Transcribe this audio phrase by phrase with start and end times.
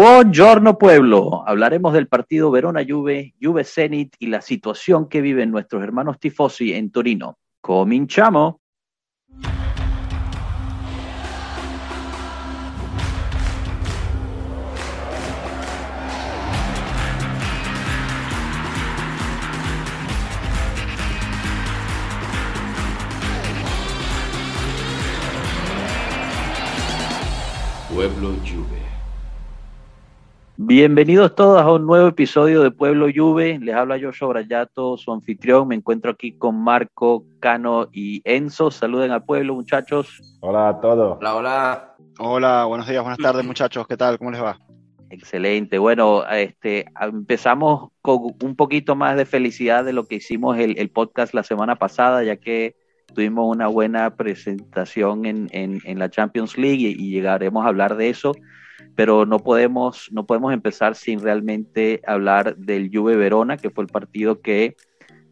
[0.00, 6.72] Buongiorno pueblo, hablaremos del partido Verona-Juve, Juve-Zenit y la situación que viven nuestros hermanos tifosi
[6.72, 7.36] en Torino.
[7.60, 8.60] Cominciamo!
[27.92, 28.57] Pueblo Juve.
[30.60, 33.60] Bienvenidos todos a un nuevo episodio de Pueblo Juve.
[33.60, 35.68] Les habla Joshua Brayato, su anfitrión.
[35.68, 38.72] Me encuentro aquí con Marco, Cano y Enzo.
[38.72, 40.20] Saluden al pueblo, muchachos.
[40.40, 41.16] Hola a todos.
[41.20, 41.94] Hola, hola.
[42.18, 43.86] Hola, buenos días, buenas tardes, muchachos.
[43.86, 44.18] ¿Qué tal?
[44.18, 44.58] ¿Cómo les va?
[45.10, 45.78] Excelente.
[45.78, 50.90] Bueno, este, empezamos con un poquito más de felicidad de lo que hicimos el, el
[50.90, 52.74] podcast la semana pasada, ya que
[53.14, 57.96] tuvimos una buena presentación en, en, en la Champions League y, y, llegaremos a hablar
[57.96, 58.34] de eso,
[58.98, 63.88] pero no podemos, no podemos empezar sin realmente hablar del Juve Verona, que fue el
[63.88, 64.74] partido que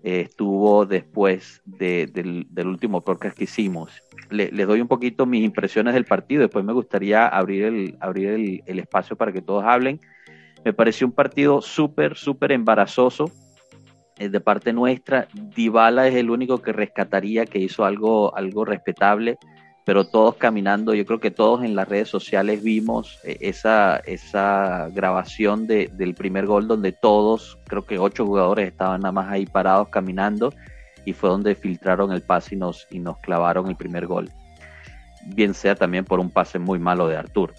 [0.04, 3.90] eh, estuvo después de, del, del, último podcast que hicimos.
[4.30, 8.28] Le, les doy un poquito mis impresiones del partido, después me gustaría abrir el, abrir
[8.28, 10.00] el, el espacio para que todos hablen.
[10.64, 13.32] Me pareció un partido súper, súper embarazoso
[14.16, 19.36] de parte nuestra, Dybala es el único que rescataría que hizo algo, algo respetable,
[19.86, 25.68] pero todos caminando, yo creo que todos en las redes sociales vimos esa, esa grabación
[25.68, 29.88] de, del primer gol donde todos, creo que ocho jugadores estaban nada más ahí parados
[29.88, 30.52] caminando
[31.04, 34.28] y fue donde filtraron el pase y nos, y nos clavaron el primer gol.
[35.24, 37.54] Bien sea también por un pase muy malo de Artur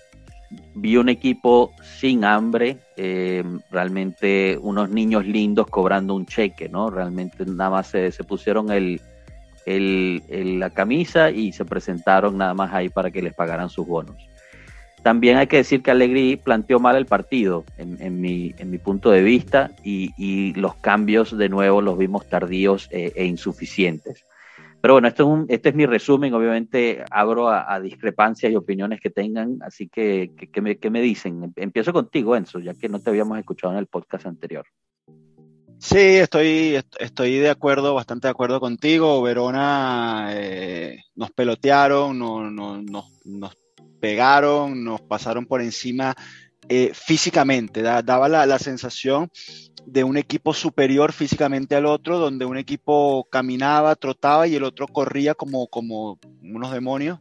[0.76, 6.90] vi un equipo sin hambre, eh, realmente unos niños lindos cobrando un cheque, ¿no?
[6.90, 9.02] Realmente nada más se, se pusieron el,
[9.68, 14.16] el, la camisa y se presentaron nada más ahí para que les pagaran sus bonos.
[15.04, 19.12] También hay que decir que Allegri planteó mal el partido, en, mi, en mi, punto
[19.12, 24.26] de vista, y, y, los cambios de nuevo los vimos tardíos eh, e insuficientes.
[24.82, 26.34] Pero bueno, esto es este es mi resumen.
[26.34, 29.58] Obviamente abro a, discrepancias y opiniones que tengan.
[29.62, 31.54] Así que, que, que, me, que, me, dicen?
[31.56, 34.66] Empiezo contigo, Enzo, ya que no te habíamos escuchado en el podcast anterior.
[35.80, 39.22] Sí, estoy, estoy de acuerdo, bastante de acuerdo contigo.
[39.22, 43.58] Verona eh, nos pelotearon, no, no, no, nos
[44.00, 46.16] pegaron, nos pasaron por encima
[46.68, 47.82] eh, físicamente.
[47.82, 49.30] Da, daba la, la sensación
[49.86, 54.88] de un equipo superior físicamente al otro, donde un equipo caminaba, trotaba y el otro
[54.88, 57.20] corría como, como unos demonios.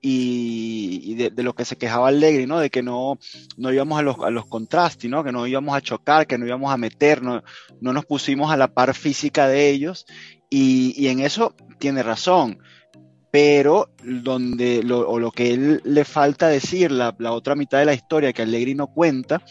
[0.00, 2.60] Y, de, lo que se quejaba Allegri, ¿no?
[2.60, 3.18] De que no,
[3.56, 5.24] no íbamos a los, a los contrastes, ¿no?
[5.24, 7.42] Que no íbamos a chocar, que no íbamos a meter, no,
[7.80, 10.06] no nos pusimos a la par física de ellos.
[10.50, 12.60] Y, y en eso tiene razón.
[13.30, 17.84] Pero donde, lo, o lo que él le falta decir, la, la otra mitad de
[17.84, 19.42] la historia que Allegri no cuenta,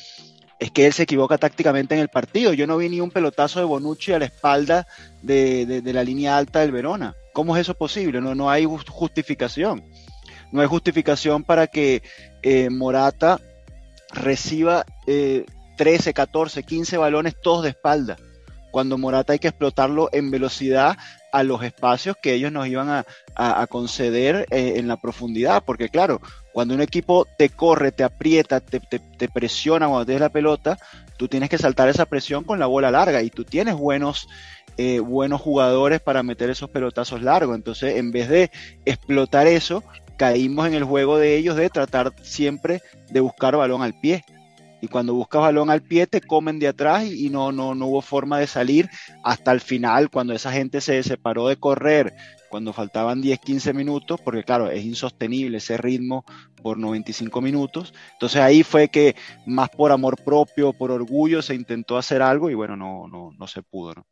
[0.59, 2.53] es que él se equivoca tácticamente en el partido.
[2.53, 4.87] Yo no vi ni un pelotazo de Bonucci a la espalda
[5.21, 7.15] de, de, de la línea alta del Verona.
[7.33, 8.19] ¿Cómo es eso posible?
[8.19, 9.83] No, no hay justificación.
[10.51, 12.03] No hay justificación para que
[12.41, 13.39] eh, Morata
[14.11, 15.45] reciba eh,
[15.77, 18.17] 13, 14, 15 balones todos de espalda.
[18.71, 20.97] Cuando Morata hay que explotarlo en velocidad
[21.31, 23.05] a los espacios que ellos nos iban a,
[23.35, 25.63] a, a conceder eh, en la profundidad.
[25.65, 26.21] Porque claro,
[26.57, 30.77] cuando un equipo te corre, te aprieta, te, te, te, presiona cuando tienes la pelota,
[31.17, 34.27] tú tienes que saltar esa presión con la bola larga y tú tienes buenos,
[34.77, 37.55] eh, buenos jugadores para meter esos pelotazos largos.
[37.55, 38.51] Entonces, en vez de
[38.85, 39.83] explotar eso,
[40.17, 44.23] caímos en el juego de ellos de tratar siempre de buscar balón al pie.
[44.81, 48.01] Y cuando buscas balón al pie te comen de atrás y, no, no, no hubo
[48.01, 48.89] forma de salir
[49.23, 52.13] hasta el final, cuando esa gente se separó de correr,
[52.49, 56.25] cuando faltaban 10, 15 minutos, porque claro, es insostenible ese ritmo
[56.61, 57.93] por 95 minutos.
[58.13, 59.15] Entonces ahí fue que
[59.47, 63.47] más por amor propio, por orgullo, se intentó hacer algo y bueno, no, no, no
[63.47, 64.05] se pudo, ¿no?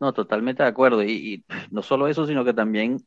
[0.00, 1.04] No, totalmente de acuerdo.
[1.04, 2.98] Y, y no solo eso, sino que también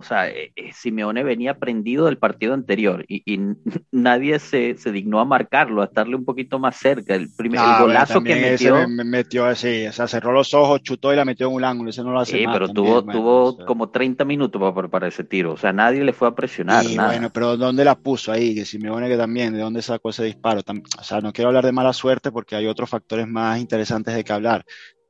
[0.00, 3.38] o sea, eh, Simeone venía prendido del partido anterior y, y
[3.92, 7.14] nadie se, se, dignó a marcarlo, a estarle un poquito más cerca.
[7.14, 8.88] El primer ah, el golazo que metió.
[8.88, 11.90] Me, metió así, o sea, cerró los ojos, chutó y la metió en un ángulo.
[11.90, 13.66] Ese no lo hace Sí, más pero también, tuvo, bueno, tuvo o sea.
[13.66, 15.52] como 30 minutos para, para, ese tiro.
[15.52, 16.84] O sea, nadie le fue a presionar.
[16.84, 17.10] Sí, nada.
[17.10, 18.54] bueno, pero ¿dónde la puso ahí?
[18.54, 20.62] Que Simeone que también, ¿de dónde sacó ese disparo?
[20.98, 24.24] O sea, no quiero hablar de mala suerte porque hay otros factores más interesantes de
[24.24, 24.64] que hablar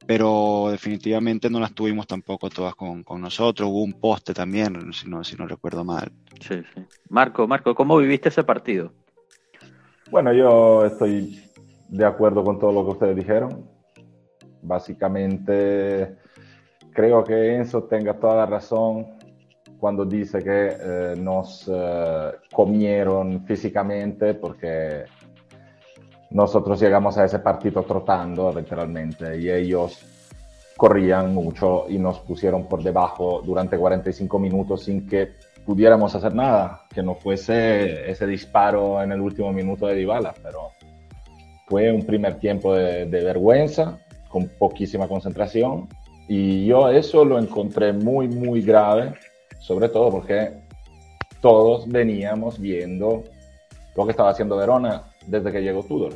[0.07, 3.69] pero definitivamente no las tuvimos tampoco todas con, con, nosotros.
[3.69, 6.11] Hubo un poste también, si no, si no recuerdo mal.
[6.41, 6.83] Sí, sí.
[7.09, 8.93] Marco, Marco, ¿cómo viviste ese partido?
[10.11, 11.41] Bueno, yo estoy
[11.89, 13.69] de acuerdo con todo lo que ustedes dijeron.
[14.63, 16.17] Básicamente,
[16.93, 19.07] creo que Enzo tenga toda la razón
[19.79, 25.05] cuando dice que eh, nos eh, comieron físicamente porque
[26.31, 30.01] nosotros llegamos a ese partido trotando literalmente y ellos
[30.77, 35.33] corrían mucho y nos pusieron por debajo durante 45 minutos sin que
[35.67, 40.71] pudiéramos hacer nada, que no fuese ese disparo en el último minuto de Dybala, pero
[41.67, 43.99] fue un primer tiempo de, de vergüenza,
[44.29, 45.89] con poquísima concentración,
[46.29, 49.15] y yo eso lo encontré muy, muy grave,
[49.59, 50.63] sobre todo porque
[51.41, 53.25] todos veníamos viendo
[53.97, 56.15] lo que estaba haciendo Verona desde que llegó Tudor.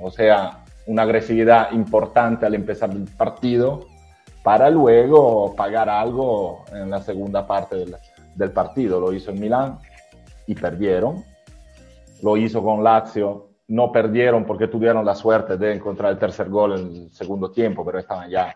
[0.00, 3.86] O sea, una agresividad importante al empezar el partido
[4.42, 7.84] para luego pagar algo en la segunda parte
[8.36, 9.00] del, partido.
[9.00, 9.78] Lo hizo en Milán
[10.46, 11.24] y perdieron.
[12.22, 13.48] Lo hizo con Lazio.
[13.68, 17.84] No perdieron porque tuvieron la suerte de encontrar el tercer gol en el segundo tiempo,
[17.84, 18.54] pero estaban ya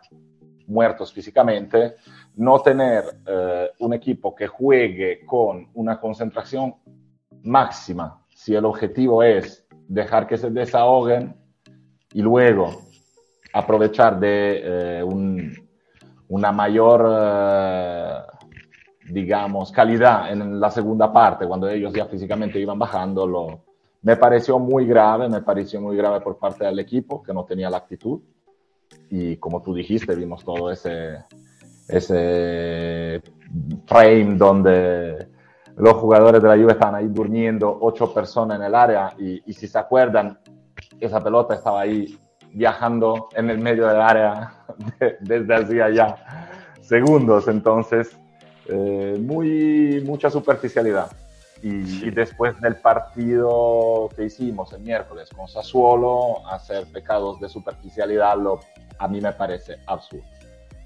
[0.69, 1.97] muertos físicamente.
[2.37, 6.76] No tener eh, un equipo que juegue con una concentración
[7.43, 11.34] máxima, si el objetivo es dejar que se desahoguen
[12.12, 12.82] y luego
[13.52, 15.52] aprovechar de eh, un,
[16.28, 18.14] una mayor eh,
[19.08, 23.64] digamos, calidad en la segunda parte, cuando ellos ya físicamente iban bajando,
[24.02, 27.69] me pareció muy grave, me pareció muy grave por parte del equipo, que no tenía
[27.69, 28.20] la actitud.
[29.10, 31.19] Y como tú dijiste, vimos todo ese,
[31.88, 33.20] ese
[33.87, 35.29] frame donde
[35.76, 39.52] los jugadores de la Juve estaban ahí durmiendo, ocho personas en el área, y, y
[39.52, 40.38] si se acuerdan,
[41.00, 42.19] esa pelota estaba ahí
[42.52, 44.52] viajando en el medio del área
[44.99, 46.49] de, desde hacía ya
[46.81, 48.17] segundos, entonces
[48.67, 51.11] eh, muy, mucha superficialidad.
[51.62, 58.38] Y, y, después del partido que hicimos el miércoles con Sassuolo, hacer pecados de superficialidad
[58.38, 58.61] lo,
[58.99, 60.25] a mí me parece absurdo.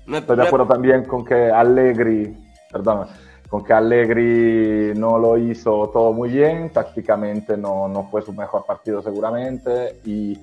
[0.07, 0.73] Me, Estoy de acuerdo me...
[0.73, 2.37] también con que Allegri,
[2.73, 3.07] perdón,
[3.55, 8.67] con que Allegri no lo hizo todo muy bien, tácticamente no, no fue su mejor
[8.67, 10.37] partido seguramente y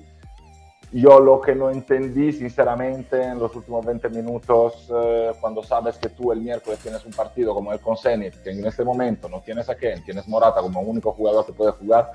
[0.92, 6.08] yo lo que no entendí, sinceramente, en los últimos 20 minutos, eh, cuando sabes que
[6.08, 9.42] tú el miércoles tienes un partido como el con Zenit, que en este momento no
[9.42, 12.12] tienes a Ken, tienes Morata como único jugador que puede jugar,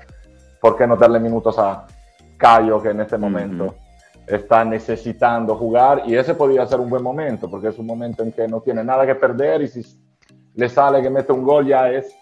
[0.60, 1.86] ¿por qué no darle minutos a
[2.36, 4.34] Cayo, que en este momento uh -huh.
[4.34, 6.02] está necesitando jugar?
[6.06, 8.82] Y ese podría ser un buen momento, porque es un momento en que no tiene
[8.82, 10.07] nada que perder y si
[10.58, 12.16] le sale que mete un gol ya es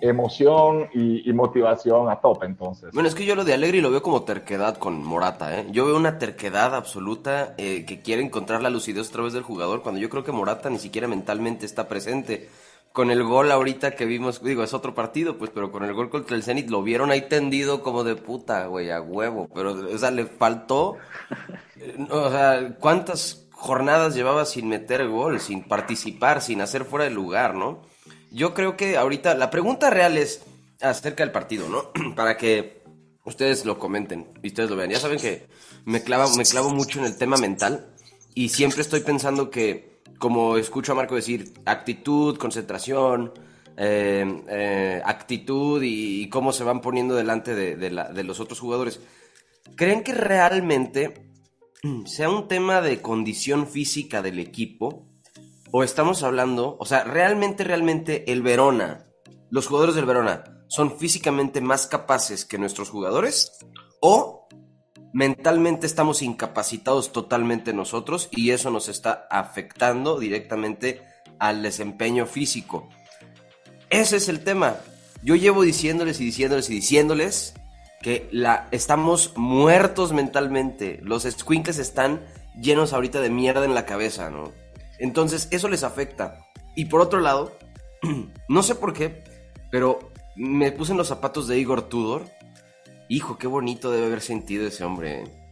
[0.00, 2.90] emoción y, motivación a tope, entonces.
[2.94, 5.66] Bueno, es que yo lo de Alegri lo veo como terquedad con Morata, ¿eh?
[5.70, 9.82] Yo veo una terquedad absoluta eh, que quiere encontrar la lucidez a través del jugador,
[9.82, 12.48] cuando yo creo que Morata ni siquiera mentalmente está presente.
[12.92, 16.08] Con el gol ahorita que vimos, digo, es otro partido, pues, pero con el gol
[16.08, 19.48] contra el Zenit lo vieron ahí tendido como de puta, güey, a huevo.
[19.54, 20.96] Pero, o sea, le faltó,
[22.10, 27.54] o sea, ¿cuántas jornadas llevaba sin meter gol, sin participar, sin hacer fuera de lugar,
[27.54, 27.82] ¿no?
[28.34, 30.42] yo creo que ahorita la pregunta real es
[30.80, 31.92] acerca del partido, ¿no?
[32.16, 32.82] Para que
[33.24, 34.90] ustedes lo comenten y ustedes lo vean.
[34.90, 35.46] Ya saben que
[35.84, 37.94] me clavo, me clavo mucho en el tema mental
[38.34, 43.32] y siempre estoy pensando que, como escucho a Marco decir, actitud, concentración,
[43.76, 49.00] eh, eh, actitud y, cómo se van poniendo delante de, de los otros jugadores.
[49.76, 51.33] ¿Creen que realmente
[52.06, 55.08] sea un tema de condición física del equipo?
[55.76, 59.06] o estamos hablando, o sea, realmente, realmente el Verona,
[59.50, 63.50] los jugadores del Verona, son físicamente más capaces que nuestros jugadores,
[64.00, 64.46] o
[65.12, 71.02] mentalmente estamos incapacitados totalmente nosotros y eso nos está afectando directamente
[71.40, 72.88] al desempeño físico.
[73.90, 74.76] Ese es el tema.
[75.24, 77.54] Yo llevo diciéndoles y diciéndoles y diciéndoles
[78.04, 81.00] que la, estamos muertos mentalmente.
[81.02, 82.20] Los squinkles están
[82.60, 84.52] llenos ahorita de mierda en la cabeza, ¿no?
[84.98, 86.44] Entonces, eso les afecta.
[86.76, 87.56] Y por otro lado,
[88.48, 89.24] no sé por qué,
[89.70, 92.26] pero me puse en los zapatos de Igor Tudor.
[93.08, 95.22] Hijo, qué bonito debe haber sentido ese hombre.
[95.22, 95.43] ¿eh?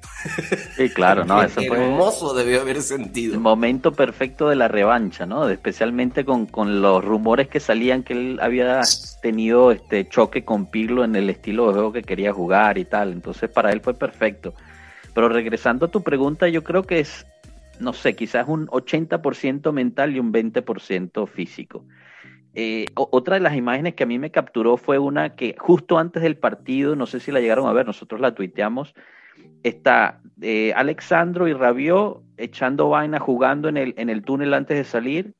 [0.77, 3.35] Sí, claro, no, eso fue hermoso debió haber sentido.
[3.35, 5.49] El momento perfecto de la revancha, ¿no?
[5.49, 8.81] Especialmente con, con, los rumores que salían que él había
[9.21, 13.13] tenido este choque con Pirlo en el estilo de juego que quería jugar y tal.
[13.13, 14.55] Entonces, para él fue perfecto.
[15.15, 17.27] Pero regresando a tu pregunta, yo creo que es
[17.83, 21.85] no sé, quizás un 80% mental y un 20% físico.
[22.55, 26.23] Eh, otra de las imágenes que a mí me capturó fue una que justo antes
[26.23, 28.95] del partido, no sé si la llegaron a ver, nosotros la tuiteamos,
[29.63, 34.85] está eh, Alexandro y Rabió echando vaina, jugando en el, en el túnel antes de
[34.85, 35.35] salir,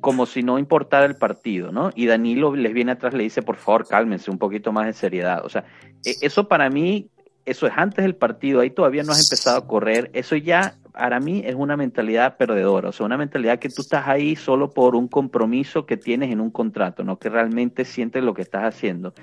[0.00, 1.90] como si no importara el partido, ¿no?
[1.94, 5.44] Y Danilo les viene atrás, le dice, por favor, cálmense, un poquito más de seriedad.
[5.44, 5.64] O sea,
[6.04, 7.10] e, eso para mí,
[7.44, 11.20] eso es antes del partido, ahí todavía no has empezado a correr, eso ya para
[11.20, 14.96] mí es una mentalidad perdedora, o sea, una mentalidad que tú estás ahí solo por
[14.96, 19.14] un compromiso que tienes en un contrato, no que realmente sientes lo que estás haciendo.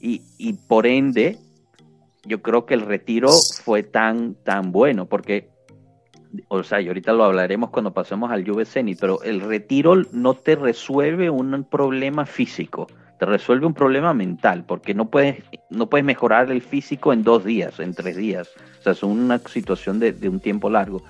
[0.00, 1.38] Y, y por ende,
[2.24, 3.28] yo creo que el retiro
[3.64, 5.50] fue tan, tan bueno, porque,
[6.48, 10.34] o sea, y ahorita lo hablaremos cuando pasemos al Juve Zenit, pero el retiro no
[10.34, 12.86] te resuelve un problema físico,
[13.18, 17.44] te resuelve un problema mental, porque no puedes, no puedes mejorar el físico en dos
[17.44, 21.02] días, en tres días, o sea, es una situación de, un tiempo largo,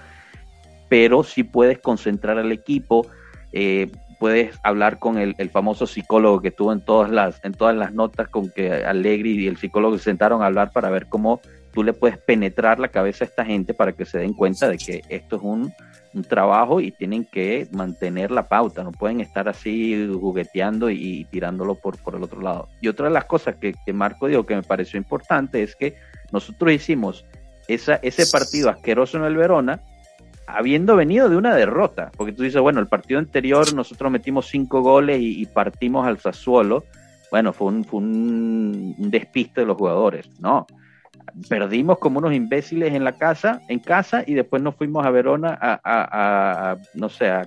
[0.88, 3.06] pero sí puedes concentrar al equipo,
[3.52, 3.90] eh,
[4.22, 7.92] puedes hablar con el, el, famoso psicólogo que tuvo en todas las en todas las
[7.92, 11.40] notas con que Allegri y el psicólogo se sentaron a hablar para ver cómo
[11.72, 14.78] tú le puedes penetrar la cabeza a esta gente para que se den cuenta de
[14.78, 15.72] que esto es un,
[16.14, 21.24] un trabajo y tienen que mantener la pauta, no pueden estar así jugueteando y, y
[21.24, 22.68] tirándolo por, por el otro lado.
[22.80, 25.96] Y otra de las cosas que, que Marco dijo que me pareció importante es que
[26.30, 27.24] nosotros hicimos
[27.66, 29.80] esa, ese partido asqueroso en el Verona,
[30.46, 34.82] habiendo venido de una derrota, porque tú dices, bueno, el partido anterior nosotros metimos cinco
[34.82, 36.84] goles y, partimos al Sassuolo,
[37.30, 40.66] bueno, fue, un, fue un, despiste de los jugadores, no,
[41.48, 45.56] perdimos como unos imbéciles en la casa, en casa, y después nos fuimos a Verona
[45.60, 47.46] a, no sé, a,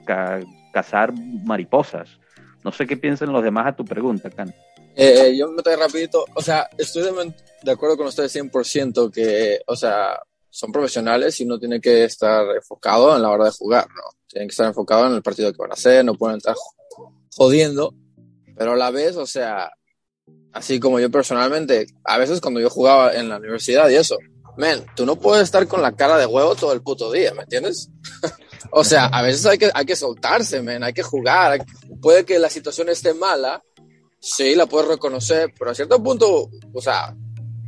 [0.71, 1.13] cazar
[1.45, 2.19] mariposas.
[2.63, 4.53] No sé qué piensan los demás a tu pregunta, Can.
[4.95, 7.33] Eh, yo me meto rapidito, o sea, estoy de,
[7.63, 10.19] de acuerdo con ustedes 100% que, o sea,
[10.55, 14.03] son profesionales y uno tiene que estar enfocado en la hora de jugar, ¿no?
[14.25, 16.55] Tienen que estar enfocado en el partido que van a hacer, no pueden estar
[17.35, 17.93] jodiendo,
[18.55, 19.69] pero a la vez, o sea,
[20.53, 24.17] así como yo personalmente, a veces cuando yo jugaba en la universidad y eso,
[24.55, 27.43] men, tú no puedes estar con la cara de huevo todo el puto día, ¿me
[27.43, 27.89] entiendes?
[28.71, 31.65] o sea, a veces hay que, hay que soltarse, men, hay que jugar,
[32.01, 33.61] puede que la situación esté mala,
[34.21, 37.13] sí, la puedes reconocer, pero a cierto punto, o sea,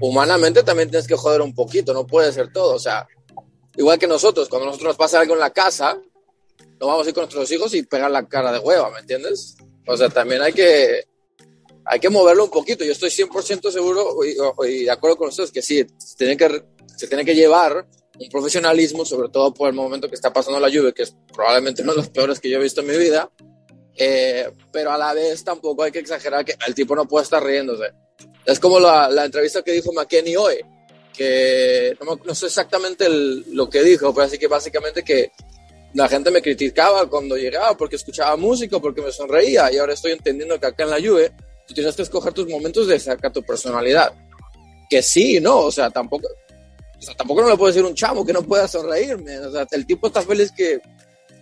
[0.01, 2.75] humanamente también tienes que joder un poquito, no puede ser todo.
[2.75, 3.07] O sea,
[3.75, 5.99] igual que nosotros, cuando nosotros nos pasa algo en la casa,
[6.79, 9.55] nos vamos a ir con nuestros hijos y pegar la cara de hueva, ¿me entiendes?
[9.87, 11.05] O sea, también hay que,
[11.85, 12.83] hay que moverlo un poquito.
[12.83, 14.35] Yo estoy 100% seguro y,
[14.69, 16.63] y, de acuerdo con ustedes que sí, se tiene que,
[16.95, 17.87] se tiene que llevar
[18.19, 21.83] un profesionalismo, sobre todo por el momento que está pasando la lluvia, que es probablemente
[21.83, 23.31] uno de los peores que yo he visto en mi vida.
[23.99, 27.43] Eh, pero a la vez tampoco hay que exagerar que el tipo no puede estar
[27.43, 27.91] riéndose.
[28.47, 30.55] Es como la, la entrevista que dijo McKenny hoy,
[31.13, 35.33] que no, no sé exactamente lo que dijo, pero así que básicamente que
[35.93, 40.13] la gente me criticaba cuando llegaba porque escuchaba música, porque me sonreía, y ahora estoy
[40.13, 41.33] entendiendo que acá en la Juve
[41.67, 44.13] tú tienes que escoger tus momentos de sacar tu personalidad.
[44.89, 46.29] Que sí, no, o sea, tampoco,
[46.99, 49.85] sea, tampoco no le puedo decir un chamo que no pueda sonreírme, o sea, el
[49.85, 50.79] tipo está feliz que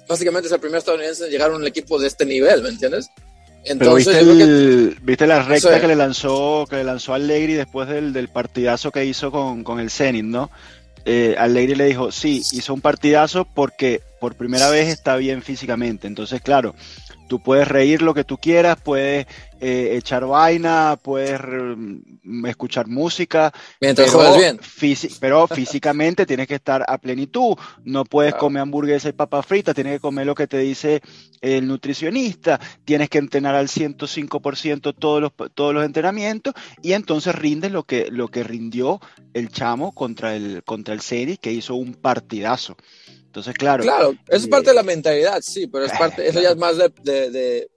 [0.07, 3.09] básicamente es el primer estadounidense en llegar a un equipo de este nivel, ¿me entiendes?
[3.65, 5.01] Entonces, Pero viste, el, que...
[5.01, 9.05] viste la recta que le lanzó que le lanzó Allegri después del, del partidazo que
[9.05, 10.51] hizo con, con el Zenit, ¿no?
[11.05, 16.07] Eh, Allegri le dijo, sí, hizo un partidazo porque por primera vez está bien físicamente.
[16.07, 16.73] Entonces, claro,
[17.27, 19.27] tú puedes reír lo que tú quieras, puedes
[19.59, 23.53] eh, echar vaina, puedes mm, escuchar música.
[23.79, 25.09] Mientras pero, juegas bien.
[25.19, 27.55] Pero físicamente tienes que estar a plenitud.
[27.83, 28.45] No puedes claro.
[28.45, 31.01] comer hamburguesa y papa frita, tienes que comer lo que te dice
[31.41, 37.71] el nutricionista, tienes que entrenar al 105% todos los, todos los entrenamientos y entonces rindes
[37.71, 38.99] lo que, lo que rindió
[39.33, 42.75] el chamo contra el, contra el Zenit, que hizo un partidazo.
[43.35, 43.83] Entonces, claro.
[43.83, 46.77] Claro, eso es parte de la mentalidad, sí, pero es parte, eso ya es más
[46.77, 47.67] de, de, de,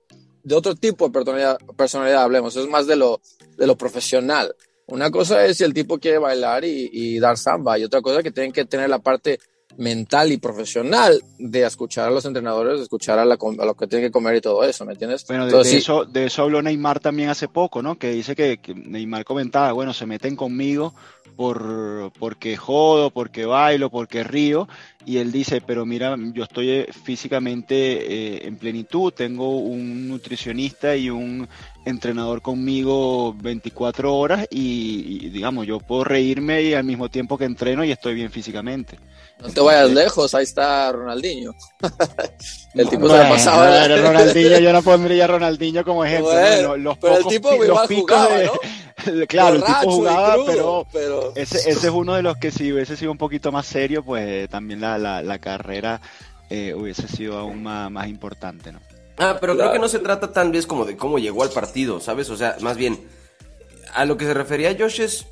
[0.49, 3.21] de otro tipo de personalidad, personalidad, hablemos, es más de lo,
[3.57, 4.55] de lo profesional.
[4.87, 8.19] Una cosa es si el tipo quiere bailar y, y, dar samba, y otra cosa
[8.19, 9.39] es que tienen que tener la parte
[9.77, 13.87] mental y profesional de escuchar a los entrenadores, de escuchar a, la, a lo que
[13.87, 15.27] tienen que comer y todo eso, ¿me entiendes?
[15.29, 17.99] Bueno, de, Entonces, de, eso, de eso habló Neymar también hace poco, ¿no?
[17.99, 20.95] Que dice que, que Neymar comentaba, bueno, se meten conmigo
[21.29, 24.69] por, porque jodo, porque bailo, porque río.
[25.05, 30.95] Y él dice, pero mira, yo estoy eh, físicamente eh, en plenitud, tengo un nutricionista
[30.97, 31.49] y un
[31.85, 37.47] entrenador conmigo 24 horas y, y, digamos, yo puedo reírme y al mismo tiempo que
[37.47, 38.99] entreno y estoy bien físicamente.
[39.41, 41.55] No te vayas lejos, ahí está Ronaldinho.
[42.75, 43.89] el tipo bueno, se la pasaba.
[43.89, 46.33] Ronaldinho, yo no pondría a Ronaldinho como ejemplo.
[46.33, 48.53] Bueno, los pero pocos, el tipo igual jugaba, de, ¿no?
[49.29, 51.33] claro, Borracho el tipo jugaba, crudo, pero, pero...
[51.35, 54.49] Ese, ese, es uno de los que si hubiese sido un poquito más serio, pues
[54.49, 56.01] también la, la, la carrera
[56.51, 58.81] eh, hubiese sido aún más, más importante, ¿no?
[59.19, 59.71] Ah, pero claro.
[59.71, 62.31] creo que no se trata tan bien como de cómo llegó al partido, ¿sabes?
[62.31, 63.09] O sea, más bien,
[63.95, 65.27] a lo que se refería Josh es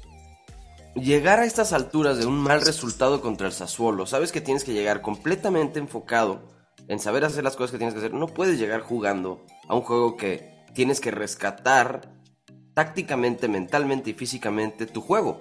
[0.94, 4.72] llegar a estas alturas de un mal resultado contra el Sassuolo, sabes que tienes que
[4.72, 6.42] llegar completamente enfocado
[6.88, 8.14] en saber hacer las cosas que tienes que hacer.
[8.14, 12.12] No puedes llegar jugando a un juego que tienes que rescatar
[12.76, 15.40] tácticamente, mentalmente y físicamente tu juego.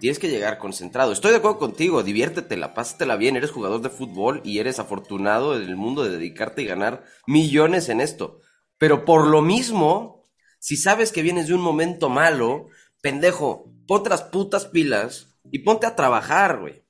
[0.00, 1.12] Tienes que llegar concentrado.
[1.12, 5.68] Estoy de acuerdo contigo, diviértetela, pásatela bien, eres jugador de fútbol y eres afortunado en
[5.68, 8.40] el mundo de dedicarte y ganar millones en esto.
[8.78, 10.26] Pero por lo mismo,
[10.58, 12.68] si sabes que vienes de un momento malo,
[13.02, 16.82] pendejo, ponte las putas pilas y ponte a trabajar, güey.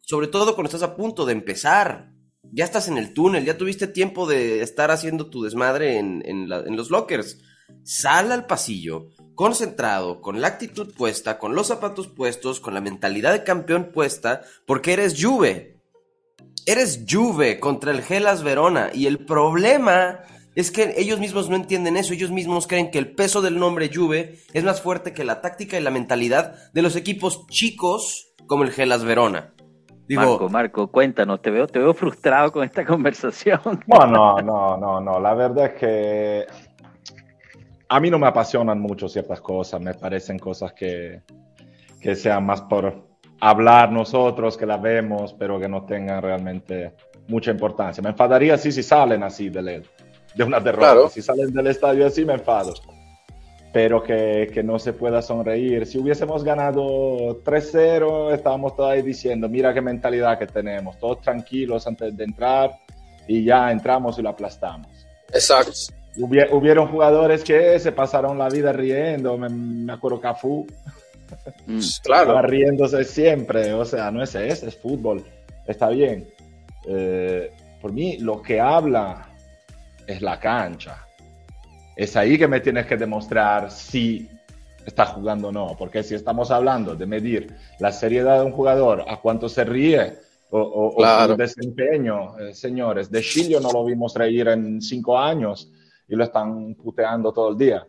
[0.00, 2.14] Sobre todo cuando estás a punto de empezar.
[2.42, 6.90] Ya estás en el túnel, ya tuviste tiempo de estar haciendo tu desmadre en, los
[6.90, 7.42] lockers.
[7.84, 13.32] Sal al pasillo, concentrado, con la actitud puesta, con los zapatos puestos, con la mentalidad
[13.32, 15.80] de campeón puesta, porque eres Juve.
[16.66, 18.90] Eres Juve contra el Gelas Verona.
[18.92, 20.20] Y el problema
[20.56, 22.12] es que ellos mismos no entienden eso.
[22.12, 25.78] Ellos mismos creen que el peso del nombre Juve es más fuerte que la táctica
[25.78, 29.52] y la mentalidad de los equipos chicos como el Gelas Verona.
[30.08, 33.60] Digo, Marco, Marco, cuéntanos, te veo, te veo frustrado con esta conversación.
[33.86, 35.20] No, no, no, no, no.
[35.20, 36.46] La verdad es que
[37.88, 39.80] a mí no me apasionan mucho ciertas cosas.
[39.80, 41.22] Me parecen cosas que,
[42.00, 43.06] que sean más por
[43.40, 46.94] hablar nosotros, que las vemos, pero que no tengan realmente
[47.28, 48.02] mucha importancia.
[48.02, 49.82] Me enfadaría si, si salen así de,
[50.34, 50.92] de una derrota.
[50.92, 51.08] Claro.
[51.08, 52.74] Si salen del estadio así, me enfado.
[53.72, 55.86] Pero que, que no se pueda sonreír.
[55.86, 62.16] Si hubiésemos ganado 3-0, estábamos todavía diciendo, mira qué mentalidad que tenemos, todos tranquilos antes
[62.16, 62.70] de entrar
[63.28, 64.88] y ya entramos y lo aplastamos.
[65.30, 65.72] Exacto.
[66.18, 70.66] Hubie- hubieron jugadores que se pasaron la vida riendo, me, me acuerdo Cafú,
[71.66, 72.22] Mm, Claro.
[72.22, 75.24] estaba riéndose siempre, o sea, no es ese, es fútbol,
[75.66, 76.28] está bien.
[76.86, 77.50] Eh,
[77.82, 79.28] por mí lo que habla
[80.06, 81.04] es la cancha.
[81.96, 84.28] Es ahí que me tienes que demostrar si
[84.86, 89.04] está jugando o no, porque si estamos hablando de medir la seriedad de un jugador,
[89.08, 90.12] a cuánto se ríe
[90.50, 91.32] o, o- o Claro.
[91.32, 95.72] su desempeño, eh, señores, de Chilio no lo vimos reír en cinco años
[96.08, 97.86] y lo están puteando todo el día.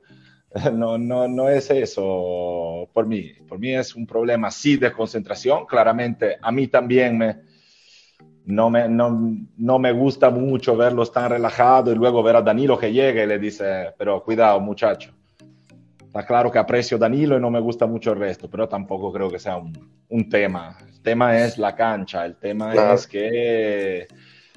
[0.73, 3.31] No, no, no es eso por mí.
[3.47, 5.65] Por mí es un problema, sí, de concentración.
[5.65, 7.35] Claramente, a mí también me,
[8.45, 12.77] no, me, no, no me gusta mucho verlos tan relajados y luego ver a Danilo
[12.79, 15.11] que llega y le dice, pero cuidado, muchacho.
[16.05, 19.11] Está claro que aprecio a Danilo y no me gusta mucho el resto, pero tampoco
[19.11, 19.73] creo que sea un,
[20.09, 20.77] un tema.
[20.87, 22.93] El tema es la cancha, el tema Claro.
[22.95, 24.07] es que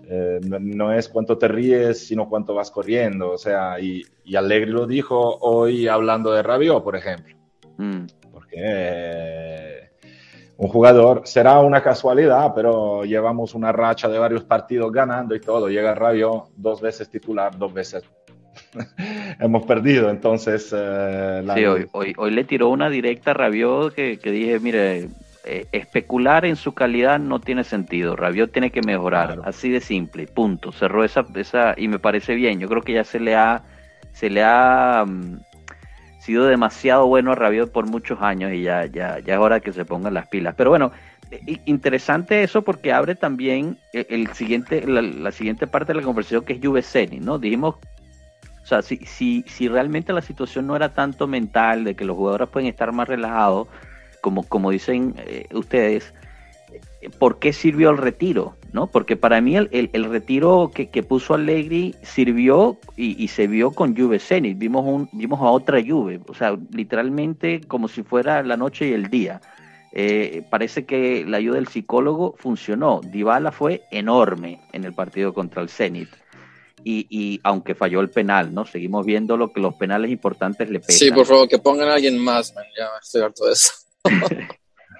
[0.08, 3.30] eh, no, es cuánto te ríes, sino cuánto vas corriendo.
[3.30, 7.36] O sea, y, y Allegri lo dijo hoy hablando de Rabiot, por ejemplo.
[7.78, 8.06] mm.
[8.32, 9.90] Porque eh,
[10.56, 15.68] un jugador será una casualidad, pero llevamos una racha de varios partidos ganando y todo.
[15.68, 18.02] Llega Rabiot, dos veces titular, dos veces
[19.40, 20.10] hemos perdido.
[20.10, 24.30] Entonces, eh, la- Sí, hoy, hoy, hoy le tiró una directa a Rabiot que, que
[24.30, 25.08] dije, mire,
[25.44, 28.16] eh, especular en su calidad no tiene sentido.
[28.16, 29.42] Rabiot tiene que mejorar, Claro.
[29.44, 30.72] así de simple, punto.
[30.72, 32.61] Cerró esa, esa y me parece bien.
[32.61, 33.62] Yo creo que ya se le ha,
[34.12, 35.38] se le ha mm,
[36.20, 39.72] sido demasiado bueno a Rabiot por muchos años y ya, ya, ya es hora que
[39.72, 40.55] se pongan las pilas.
[40.57, 40.92] Pero bueno,
[41.64, 46.44] interesante eso porque abre también el, el siguiente, la, la siguiente parte de la conversación
[46.44, 47.38] que es Juve Zenit, ¿no?
[47.38, 47.76] Dijimos
[48.62, 52.16] o sea, si, si, si realmente la situación no era tanto mental, de que los
[52.16, 53.66] jugadores pueden estar más relajados,
[54.20, 56.12] como, como dicen eh, ustedes,
[57.18, 58.56] ¿por qué sirvió el retiro?
[58.72, 58.87] ¿no?
[58.87, 63.48] Porque para mí el, el- el retiro que, que puso Allegri sirvió y, y se
[63.48, 64.56] vio con Juve Zenit.
[64.59, 68.92] Vimos, un, vimos a otra Juve, o sea, literalmente como si fuera la noche y
[68.92, 69.40] el día.
[69.92, 73.00] Eh, parece que la ayuda del psicólogo funcionó.
[73.02, 76.09] Dybala fue enorme en el partido contra el Zenit.
[76.85, 78.64] Y, y aunque falló el penal, ¿no?
[78.64, 80.96] Seguimos viendo lo que los penales importantes le pesan.
[80.96, 82.64] Sí, por favor, que pongan a alguien más, man.
[82.78, 83.72] Ya estoy harto de eso.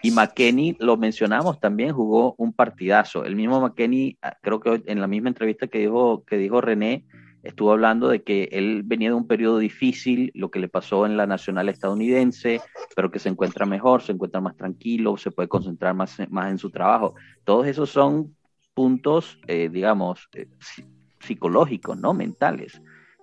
[0.03, 3.25] Y McKenny, lo mencionamos también, jugó un partidazo.
[3.25, 7.05] El mismo McKenny, ah, creo que en la misma entrevista que dijo, que dijo René,
[7.43, 11.17] estuvo hablando de que él venía de un periodo difícil, lo que le pasó en
[11.19, 12.61] la nacional estadounidense,
[12.97, 16.59] pero que se encuentra mejor, se encuentra más tranquilo, se puede concentrar más, más en
[16.59, 17.15] su trabajo.
[17.45, 18.37] Todos esos son
[18.73, 20.87] puntos, eh, digamos, eh, psi-
[21.21, 22.15] psicológicos, ¿no?
[22.15, 22.81] Mentales.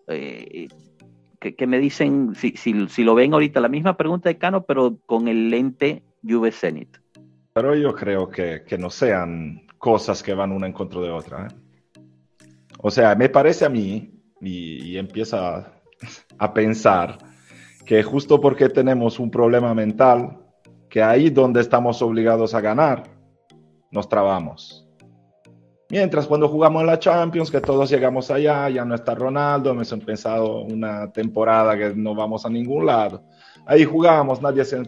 [0.07, 0.67] Eh,
[1.55, 4.97] que, me dicen, si, si, si lo ven ahorita, la misma pregunta de Cano, pero
[5.05, 6.97] con el lente Juve Zenit.
[7.53, 11.47] Pero yo creo que, que no sean cosas que van una en contra de otra.
[11.47, 12.01] ¿eh?
[12.79, 15.73] O sea, me parece a mí, y, y empieza
[16.37, 17.17] a pensar,
[17.85, 20.37] que justo porque tenemos un problema mental,
[20.89, 23.03] que ahí donde estamos obligados a ganar,
[23.91, 24.86] nos trabamos.
[25.89, 29.91] Mientras cuando jugamos en la Champions, que todos llegamos allá, ya no está Ronaldo, hemos
[29.93, 33.23] empezado una temporada que no vamos a ningún lado.
[33.65, 34.83] Ahí jugamos, nadie se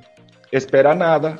[0.51, 1.37] espera nada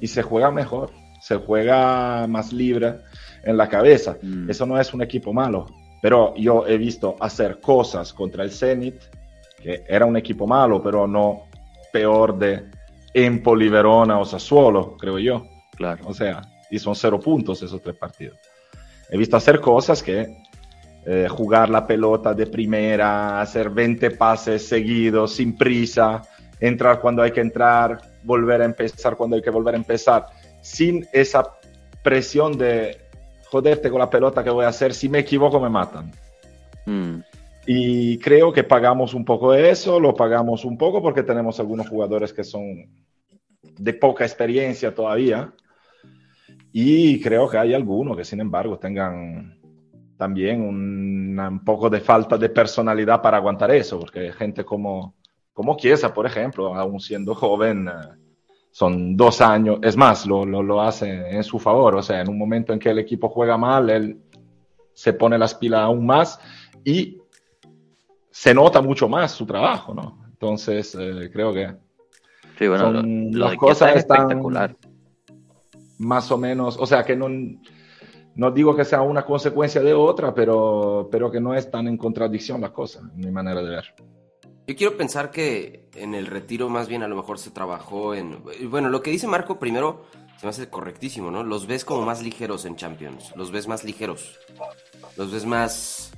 [0.00, 3.00] y se juega mejor, se juega más libre
[3.42, 4.16] en la cabeza.
[4.22, 4.48] Mm.
[4.48, 5.66] Eso no es un equipo malo,
[6.00, 9.02] pero yo he visto hacer cosas contra el Zenit,
[9.62, 11.42] que era un equipo malo, pero no
[11.92, 12.70] peor de
[13.12, 15.46] Empoli, Verona o Sassuolo, creo yo.
[15.76, 16.04] Claro.
[16.06, 18.38] O sea, y son cero puntos esos tres partidos.
[19.10, 20.36] He visto hacer cosas que
[21.06, 26.22] eh, jugar la pelota de primera, hacer 20 pases seguidos sin prisa,
[26.60, 30.26] entrar cuando hay que entrar, volver a empezar cuando hay que volver a empezar,
[30.60, 31.42] sin esa
[32.02, 32.98] presión de
[33.50, 36.12] joderte con la pelota que voy a hacer, si me equivoco me matan.
[36.86, 37.20] Mm.
[37.66, 42.32] Y creo que pagamos un poco eso, lo pagamos un poco porque tenemos algunos jugadores
[42.32, 42.88] que son
[43.62, 45.52] de poca experiencia todavía.
[46.72, 49.58] Y creo que hay algunos que, sin embargo, tengan
[50.16, 55.14] también un, un poco de falta de personalidad para aguantar eso, porque gente como,
[55.52, 57.92] como Chiesa, por ejemplo, aún siendo joven, eh,
[58.70, 62.28] son dos años, es más, lo, lo, lo, hace en su favor, o sea, en
[62.28, 64.20] un momento en que el equipo juega mal, él
[64.92, 66.38] se pone las pilas aún más
[66.84, 67.18] y
[68.30, 70.22] se nota mucho más su trabajo, ¿no?
[70.28, 71.74] Entonces, eh, creo que
[72.58, 74.76] sí, bueno, son, lo, lo las cosas es están espectacular.
[76.00, 77.28] Más o menos, o sea, que no,
[78.34, 81.98] no digo que sea una consecuencia de otra, pero, pero que no es tan en
[81.98, 83.94] contradicción las cosas, en mi manera de ver.
[84.66, 88.42] Yo quiero pensar que en el retiro más bien a lo mejor se trabajó en...
[88.70, 90.04] Bueno, lo que dice Marco primero
[90.38, 91.44] se me hace correctísimo, ¿no?
[91.44, 94.38] Los ves como más ligeros en Champions, los ves más ligeros,
[95.16, 96.12] los ves más...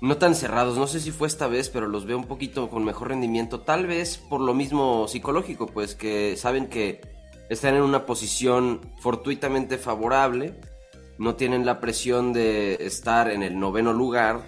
[0.00, 2.84] No tan cerrados, no sé si fue esta vez, pero los veo un poquito con
[2.84, 7.19] mejor rendimiento, tal vez por lo mismo psicológico, pues que saben que
[7.50, 10.54] están en una posición fortuitamente favorable,
[11.18, 14.40] no tienen la presión de estar en el noveno lugar,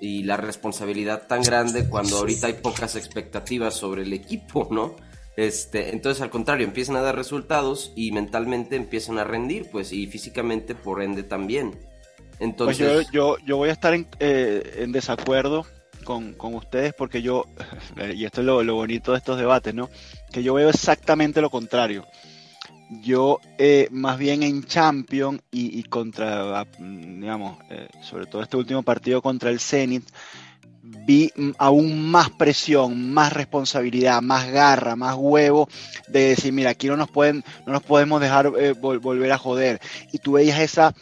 [0.00, 4.96] y la responsabilidad tan grande cuando ahorita hay pocas expectativas sobre el equipo, ¿no?
[5.36, 10.06] Este, entonces al contrario, empiezan a dar resultados y mentalmente empiezan a rendir, pues, y
[10.06, 11.78] físicamente por ende también.
[12.40, 12.90] Entonces...
[12.92, 15.66] Pues yo, yo, yo voy a estar en, eh, en desacuerdo
[16.04, 17.44] con, con, ustedes porque yo,
[18.14, 19.90] y esto es lo, lo, bonito de estos debates, ¿no?
[20.32, 22.06] Que yo veo exactamente lo contrario.
[23.02, 29.22] Yo, eh, más bien en Champions y, contra, digamos, eh, sobre todo este último partido
[29.22, 30.04] contra el Zenit,
[30.82, 35.68] vi aún más presión, más responsabilidad, más garra, más huevo
[36.08, 39.38] de decir, mira, aquí no nos pueden, no nos podemos dejar eh, vol volver a
[39.38, 39.80] joder.
[40.12, 40.94] Y tú veías esa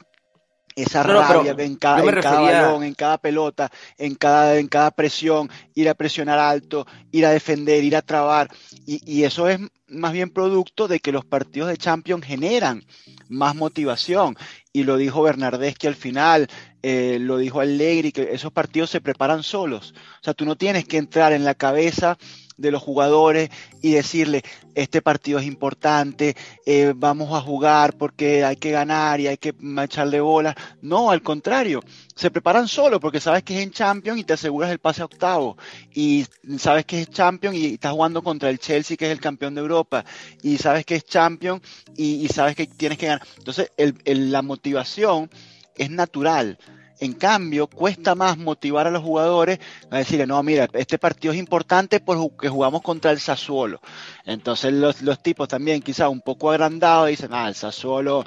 [0.82, 4.68] esa no, rabia no, en, cada, en cada, balón, en cada pelota, en cada, en
[4.68, 8.48] cada presión, ir a presionar alto, ir a defender, ir a trabar.
[8.86, 12.84] Y, y, eso es más bien producto de que los partidos de Champions generan
[13.28, 14.36] más motivación.
[14.72, 16.48] Y lo dijo Bernardeschi al final,
[16.82, 19.94] eh, lo dijo Allegri, que esos partidos se preparan solos.
[20.20, 22.16] O sea, tú no tienes que entrar en la cabeza
[22.58, 23.48] de los jugadores
[23.80, 24.42] y decirle,
[24.74, 29.54] este partido es importante, eh, vamos a jugar porque hay que ganar y hay que
[29.82, 30.54] echarle bolas.
[30.82, 31.82] No, al contrario,
[32.14, 35.06] se preparan solo porque sabes que es en Champions y te aseguras el pase a
[35.06, 35.56] octavo.
[35.94, 36.26] Y
[36.58, 39.60] sabes que es Champions y estás jugando contra el Chelsea que es el campeón de
[39.60, 40.04] Europa.
[40.42, 41.62] Y sabes que es Champions
[41.96, 43.26] y, y sabes que tienes que ganar.
[43.38, 45.30] Entonces, el, el, la motivación
[45.76, 46.58] es natural.
[47.00, 51.38] En cambio, cuesta más motivar a los jugadores a decirle, no, mira, este partido es
[51.38, 53.80] importante porque jugamos contra el Sassuolo.
[54.24, 58.24] Entonces los, los tipos también quizás un poco agrandados dicen, ah, el Sassuolo,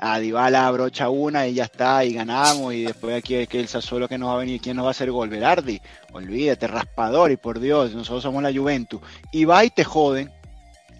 [0.00, 3.68] a Dybala brocha una y ya está, y ganamos, y después aquí es que el
[3.68, 5.28] Sassuolo que nos va a venir, ¿quién nos va a hacer gol?
[5.28, 5.80] Velardi,
[6.12, 9.00] olvídate, raspador, y por Dios, nosotros somos la Juventus.
[9.30, 10.32] Y va y te joden.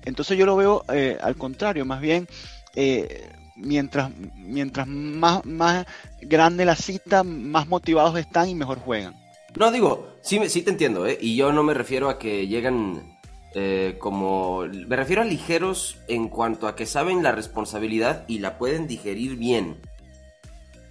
[0.05, 2.29] Entonces yo lo veo eh, al contrario, más bien...
[2.77, 3.29] Eh,
[3.61, 5.87] mientras, mientras más, más
[6.21, 9.15] grande la cita, más motivados están y mejor juegan.
[9.59, 11.19] No, digo, sí, sí te entiendo, ¿eh?
[11.21, 13.19] Y yo no me refiero a que llegan
[13.55, 14.63] eh, como...
[14.87, 19.37] Me refiero a ligeros en cuanto a que saben la responsabilidad y la pueden digerir
[19.37, 19.81] bien.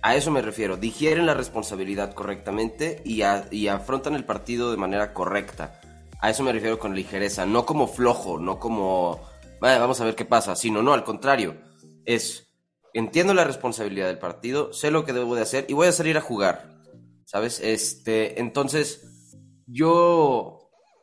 [0.02, 5.14] A eso me refiero, digieren la responsabilidad correctamente y, y afrontan el partido de manera
[5.14, 5.80] correcta.
[6.20, 9.22] A eso me refiero con ligereza, no como flojo, no como...
[9.62, 11.62] vamos a ver qué pasa, sino no, al contrario.
[12.06, 12.49] Es
[12.94, 16.18] entiendo la responsabilidad del partido, sé lo que debo de hacer y voy a salir
[16.18, 16.78] a jugar.
[17.26, 17.60] ¿Sabes?
[17.60, 19.36] Este, entonces,
[19.68, 20.60] yo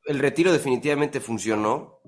[0.07, 2.01] el retiro definitivamente funcionó.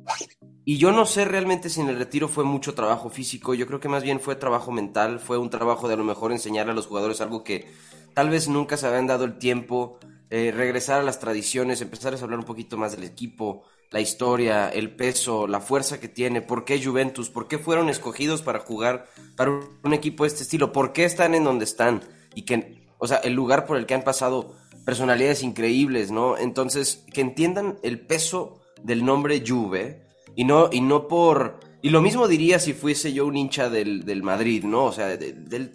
[0.65, 3.81] Y yo no sé realmente si en el retiro fue mucho trabajo físico, yo creo
[3.81, 6.75] que más bien fue trabajo mental, fue un trabajo de a lo mejor enseñarle a
[6.75, 7.67] los jugadores algo que
[8.15, 9.99] tal vez nunca se habían dado el tiempo,
[10.31, 14.69] eh, regresar a las tradiciones, empezar a hablar un poquito más del equipo, la historia,
[14.69, 19.07] el peso, la fuerza que tiene, por qué Juventus, por qué fueron escogidos para jugar
[19.37, 19.51] para
[19.83, 22.03] un equipo de este estilo, por qué están en donde están
[22.35, 26.37] y que, o sea, el lugar por el que han pasado personalidades increíbles, ¿no?
[26.37, 30.03] Entonces, que entiendan el peso del nombre Juve
[30.35, 31.61] y no, y no por...
[31.81, 34.87] Y lo mismo diría si fuese yo un hincha del, del Madrid, ¿no?
[34.87, 35.17] O sea,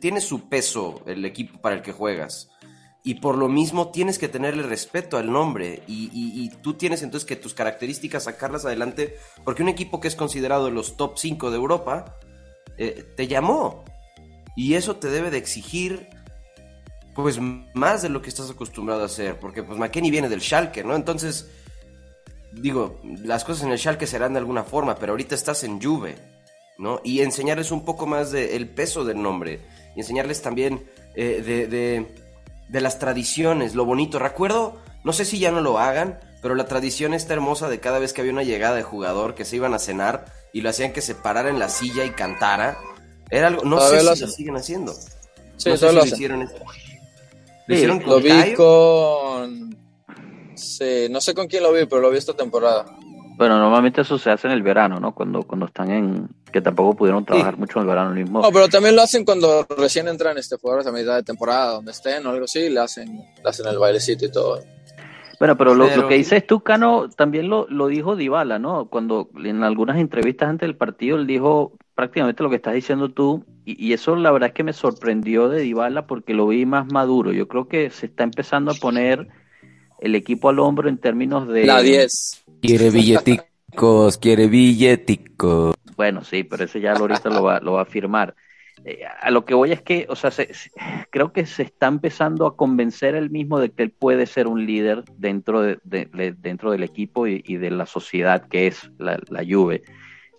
[0.02, 2.50] tiene su peso el equipo para el que juegas
[3.04, 7.28] y por lo mismo tienes que tenerle respeto al nombre y, y, tú tienes entonces
[7.28, 11.52] que tus características sacarlas adelante porque un equipo que es considerado de los top 5
[11.52, 12.18] de Europa
[12.78, 13.84] eh, te llamó
[14.56, 16.08] y eso te debe de exigir
[17.14, 20.86] pues más de lo que estás acostumbrado a hacer porque pues McKenny viene del Schalke,
[20.86, 20.96] ¿no?
[20.96, 21.50] Entonces
[22.54, 26.16] digo, las cosas en el Schalke serán de alguna forma, pero ahorita estás en Juve,
[26.78, 27.02] ¿no?
[27.04, 29.60] Y enseñarles un poco más del peso del nombre,
[29.96, 30.86] y enseñarles también
[31.16, 32.23] eh, de, de,
[32.74, 34.18] de las tradiciones, lo bonito.
[34.18, 38.00] Recuerdo, no sé si ya no lo hagan, pero la tradición está hermosa de cada
[38.00, 40.92] vez que había una llegada de jugador que se iban a cenar y lo hacían
[40.92, 42.78] que se parara en la silla y cantara.
[43.30, 44.94] Era algo, no sé lo si lo siguen haciendo.
[45.56, 46.40] Sí, no sé si lo lo hicieron.
[46.42, 46.48] ¿Lo
[47.68, 48.58] Sí, hicieron Lo con vi Caio?
[48.58, 49.78] con.
[50.56, 52.86] Sí, no sé con quién lo vi, pero lo vi esta temporada.
[53.36, 55.14] Bueno, normalmente eso se hace en el verano, ¿no?
[55.14, 56.28] Cuando, cuando están en...
[56.52, 58.42] que tampoco pudieron trabajar mucho en el verano, el mismo...
[58.42, 61.92] No, pero también lo hacen cuando recién entran este jugadores a mitad de temporada, donde
[61.92, 64.60] estén o algo así, le hacen, le hacen el bailecito y todo.
[65.40, 68.86] Bueno, pero lo, Pero- lo que dices tú, Cano, también lo, lo dijo Dybala, ¿no?
[68.86, 73.44] Cuando en algunas entrevistas antes del partido, él dijo prácticamente lo que estás diciendo tú,
[73.66, 76.92] y, y eso la verdad es que me sorprendió de Dybala porque lo vi más
[76.94, 77.32] maduro.
[77.34, 79.28] Yo creo que se está empezando a poner
[80.02, 81.66] el equipo al hombro en términos de...
[81.66, 82.44] La 10.
[82.62, 85.76] Quiere billeticos, quiere billeticos.
[85.96, 88.36] Bueno, sí, pero ese ya ahorita lo va, lo va a firmar.
[88.86, 90.72] Eh, a lo que voy es que, o sea, se- se-
[91.10, 94.66] creo que se está empezando a convencer él mismo de que él puede ser un
[94.66, 98.90] líder dentro, de, de- de- dentro del equipo y, y de la sociedad que es
[98.98, 99.84] la, la Juve.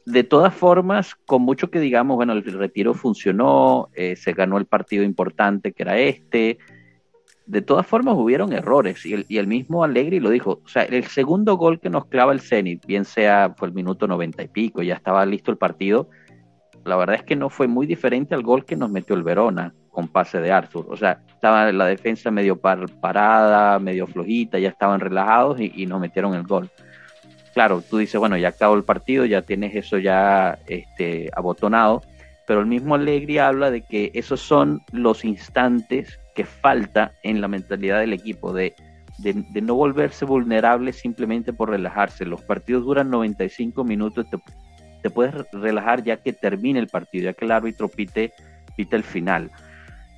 [0.05, 4.67] De todas formas, con mucho que digamos, bueno, el retiro funcionó, eh, se ganó el
[4.67, 6.59] partido importante que era este.
[7.46, 10.62] De todas formas, hubieron errores y el, mismo Allegri lo dijo.
[10.64, 14.07] O sea, el segundo gol que nos clava el Zenit, bien sea fue el minuto
[14.07, 16.09] noventa y pico, ya estaba listo el partido,
[16.85, 19.74] la verdad es que no fue muy diferente al gol que nos metió el Verona
[19.90, 20.87] con pase de Arthur.
[20.88, 25.87] O sea, estaba la defensa medio par- parada, medio flojita, ya estaban relajados y, y
[25.87, 26.70] nos metieron el gol.
[27.52, 32.02] Claro, tú dices, bueno, ya acabó el partido, ya tienes eso ya este, abotonado,
[32.46, 37.49] pero el mismo Allegri habla de que esos son los instantes que falta en la
[37.49, 38.75] mentalidad del equipo, de,
[39.18, 42.25] de, no volverse vulnerable simplemente por relajarse.
[42.25, 44.38] Los partidos duran 95 minutos, te,
[45.03, 48.33] te puedes relajar ya que termine el partido, ya que el árbitro pite,
[48.77, 49.51] pite el final.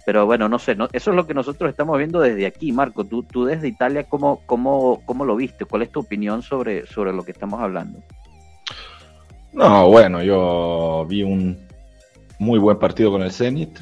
[0.07, 3.05] Pero bueno, no sé, eso es lo que nosotros estamos viendo desde aquí, Marco.
[3.05, 5.65] Tú, tú desde Italia, ¿cómo, cómo, cómo lo viste?
[5.65, 7.99] ¿Cuál es tu opinión sobre, sobre lo que estamos hablando?
[9.53, 11.59] No, bueno, yo vi un
[12.39, 13.81] muy buen partido con el Zenit.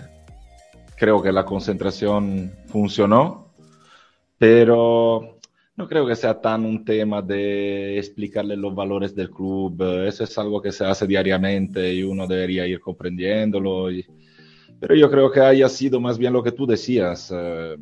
[1.05, 3.53] Creo que la concentración funcionó,
[4.39, 5.39] pero
[5.77, 9.83] no creo que sea tan un tema de explicarle los valores del club.
[10.07, 13.91] Eso es algo que se hace diariamente y uno debería ir comprendiéndolo.
[13.93, 14.07] y-
[14.81, 17.31] Pero yo creo que haya sido más bien lo que tú decías.
[17.37, 17.77] eh,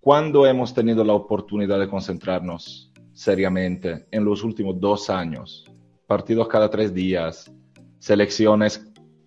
[0.00, 4.04] ¿Cuándo hemos tenido la oportunidad de concentrarnos seriamente?
[4.10, 5.64] En los últimos dos años
[6.08, 7.52] partidos cada tres días,
[8.00, 8.84] selecciones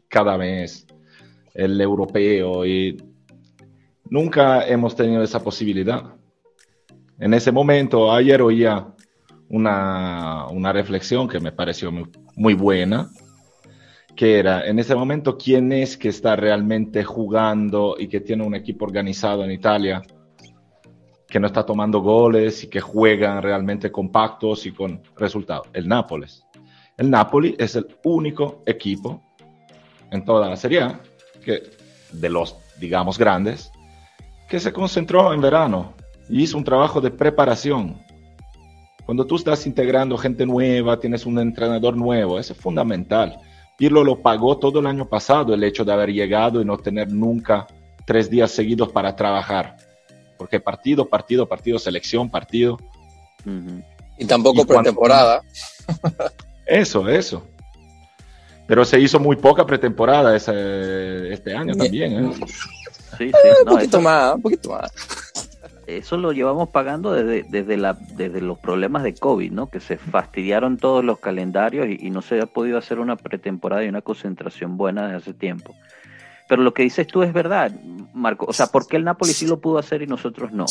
[0.09, 0.85] cada mes,
[1.55, 3.01] el europeo y
[4.09, 6.03] nunca hemos tenido esa posibilidad.
[7.17, 8.87] En ese momento, ayer oía
[9.49, 11.91] una, una reflexión que me pareció
[12.35, 13.09] muy, buena,
[14.15, 18.53] que era, en ese momento, ¿quién es que está realmente jugando y que tiene un
[18.53, 20.03] equipo organizado en Italia?
[21.27, 25.67] que no está tomando goles y que juegan realmente compactos y con resultados.
[25.73, 26.45] El Nápoles.
[26.95, 29.21] El Napoli es el único equipo
[30.11, 31.01] en toda la Serie A
[31.45, 31.63] que,
[32.11, 33.71] de los, digamos, grandes,
[34.49, 35.93] que se concentró en verano
[36.29, 38.01] y hizo un trabajo de preparación.
[39.05, 43.37] Cuando tú estás integrando gente nueva, tienes un entrenador nuevo, eso es fundamental.
[43.77, 47.11] Pirlo lo pagó todo el año pasado el hecho de haber llegado y no tener
[47.11, 47.67] nunca
[48.05, 49.77] tres días seguidos para trabajar.
[50.37, 52.77] Porque partido, partido, partido, selección, partido.
[54.17, 55.41] Y tampoco pretemporada.
[56.65, 57.43] Eso, eso.
[58.67, 62.25] Pero se hizo muy poca pretemporada ese- este año también.
[62.25, 62.31] ¿eh?
[63.17, 63.29] Sí, sí.
[63.59, 64.91] un No, poquito eso, más, un poquito más.
[65.87, 69.69] eso lo llevamos pagando desde, desde, la, desde los problemas de COVID, ¿no?
[69.69, 73.83] Que se fastidiaron todos los calendarios y, y no se ha podido hacer una pretemporada
[73.83, 75.75] y una concentración buena desde hace tiempo.
[76.47, 77.71] Pero lo que dices tú es verdad,
[78.13, 78.45] Marco.
[78.47, 80.65] O sea, ¿por qué el Napoli sí lo pudo hacer y nosotros no?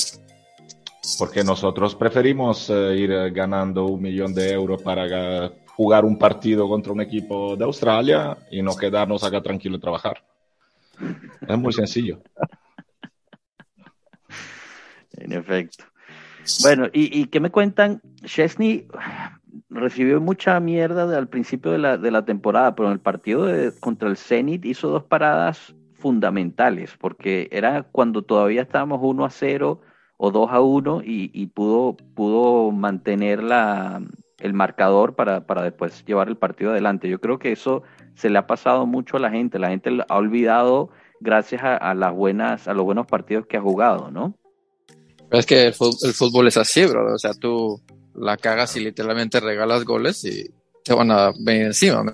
[1.19, 6.69] Porque nosotros preferimos eh, ir eh, ganando un millón de euros para jugar un partido
[6.69, 10.23] contra un equipo de Australia y no quedarnos acá tranquilo y trabajar.
[11.49, 12.21] Es muy sencillo.
[15.17, 15.85] En efecto.
[16.63, 18.03] Bueno, ¿y, y qué me cuentan?
[18.25, 18.87] Chesney
[19.71, 23.73] recibió mucha mierda al principio de la, de la temporada, pero en el partido de-
[23.81, 29.81] contra el Zenit hizo dos paradas fundamentales, porque era cuando todavía estábamos 1 a 0
[30.19, 34.03] o 2 a 1 y, y pudo, pudo mantener la,
[34.41, 37.09] el marcador para, para después llevar el partido adelante.
[37.09, 37.83] Yo creo que eso
[38.15, 39.59] se le ha pasado mucho a la gente.
[39.59, 43.63] La gente ha olvidado gracias a, a las buenas, a los buenos partidos que ha
[43.63, 44.37] jugado, ¿no?
[45.29, 47.15] Pero es que el fútbol, el fútbol es así, bro.
[47.15, 47.81] O sea, tú
[48.15, 50.51] la cagas y literalmente regalas goles y
[50.85, 52.05] te van a venir encima.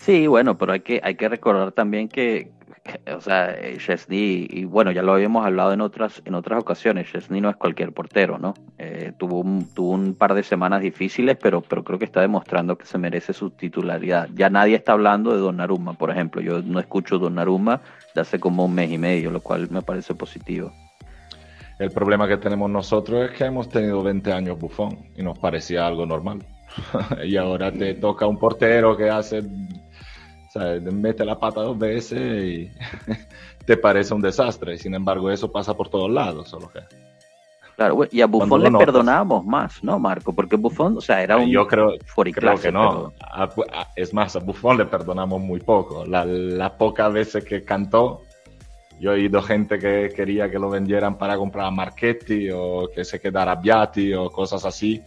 [0.00, 2.50] Sí, bueno, pero hay que, hay que recordar también que,
[3.16, 7.40] o sea, Chesney, y bueno, ya lo habíamos hablado en otras, en otras ocasiones, Chesney
[7.40, 8.54] no es cualquier portero, ¿no?
[8.78, 12.76] Eh, tuvo, un, tuvo un par de semanas difíciles, pero, pero creo que está demostrando
[12.76, 14.28] que se merece su titularidad.
[14.34, 16.40] Ya nadie está hablando de Donnarumma, por ejemplo.
[16.40, 17.80] Yo no escucho Donnarumma
[18.14, 20.72] de hace como un mes y medio, lo cual me parece positivo.
[21.78, 25.86] El problema que tenemos nosotros es que hemos tenido 20 años bufón y nos parecía
[25.86, 26.44] algo normal.
[27.24, 29.42] y ahora te toca un portero que hace,
[30.56, 32.70] o sea, mete la pata dos veces y
[33.66, 34.78] te parece un desastre.
[34.78, 36.80] Sin embargo, eso pasa por todos lados, solo que.
[37.76, 40.32] Claro, y a Buffon le perdonábamos más, ¿no, Marco?
[40.32, 41.50] Porque Buffon, o sea, era un.
[41.50, 41.92] Yo creo,
[42.32, 43.12] creo que no.
[43.94, 46.06] es más, a Buffon le perdonamos muy poco.
[46.06, 48.22] La, la poca veces que cantó,
[48.98, 53.04] yo he oído gente que quería que lo vendieran para comprar a Marchetti o que
[53.04, 55.02] se quedara Biati o cosas así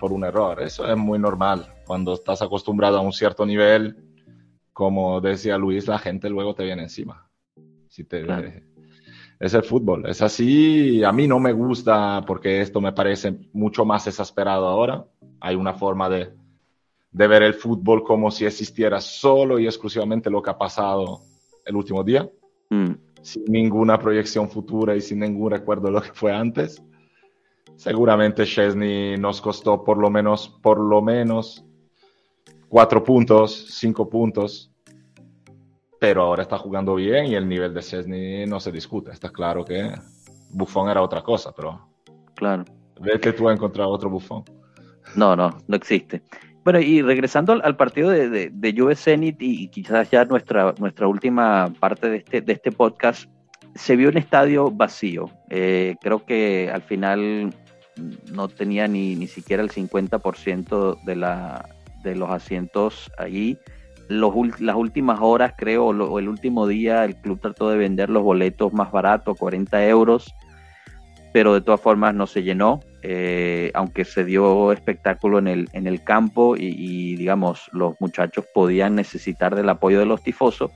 [0.00, 0.60] por un error.
[0.60, 1.72] Eso es muy normal.
[1.86, 4.11] Cuando estás acostumbrado a un cierto nivel,
[4.72, 7.28] como decía Luis, la gente luego te viene encima.
[7.88, 8.24] Si te,
[9.38, 10.08] Es el fútbol.
[10.08, 11.04] Es así.
[11.04, 15.04] A mí no me gusta porque esto me parece mucho más exasperado ahora.
[15.40, 16.30] Hay una forma de,
[17.10, 21.20] de ver el fútbol como si existiera solo y exclusivamente lo que ha pasado
[21.66, 22.28] el último día.
[22.70, 26.82] Mm sin ninguna proyección futura y sin ningún recuerdo de lo que fue antes.
[27.76, 31.64] Seguramente Chesney nos costó por lo menos, por lo menos
[32.72, 34.72] cuatro puntos, cinco puntos,
[36.00, 39.10] pero ahora está jugando bien y el nivel de Chesney no se discute.
[39.10, 39.92] Está claro que
[40.48, 41.86] Buffon era otra cosa, pero
[42.34, 42.64] claro.
[43.20, 44.42] que tú has encontrado otro Buffon.
[45.14, 46.22] No, no, no existe.
[46.64, 51.06] Bueno, y regresando al, partido de, de, de Juve Zenit y, quizás ya nuestra, nuestra
[51.06, 53.28] última parte de este, de este podcast,
[53.74, 55.28] se vio un estadio vacío.
[55.50, 57.54] Eh, creo que al final
[58.32, 61.68] no tenía ni, ni siquiera el 50% de, la,
[62.02, 63.58] de los asientos ahí.
[64.08, 68.22] Los, las últimas horas, creo, o el último día, el club trató de vender los
[68.22, 70.34] boletos más baratos, 40 euros,
[71.32, 72.80] pero de todas formas no se llenó.
[73.04, 78.94] Eh, aunque se dio espectáculo en el, en el campo y, digamos, los muchachos podían
[78.94, 80.70] necesitar del apoyo de los tifosos,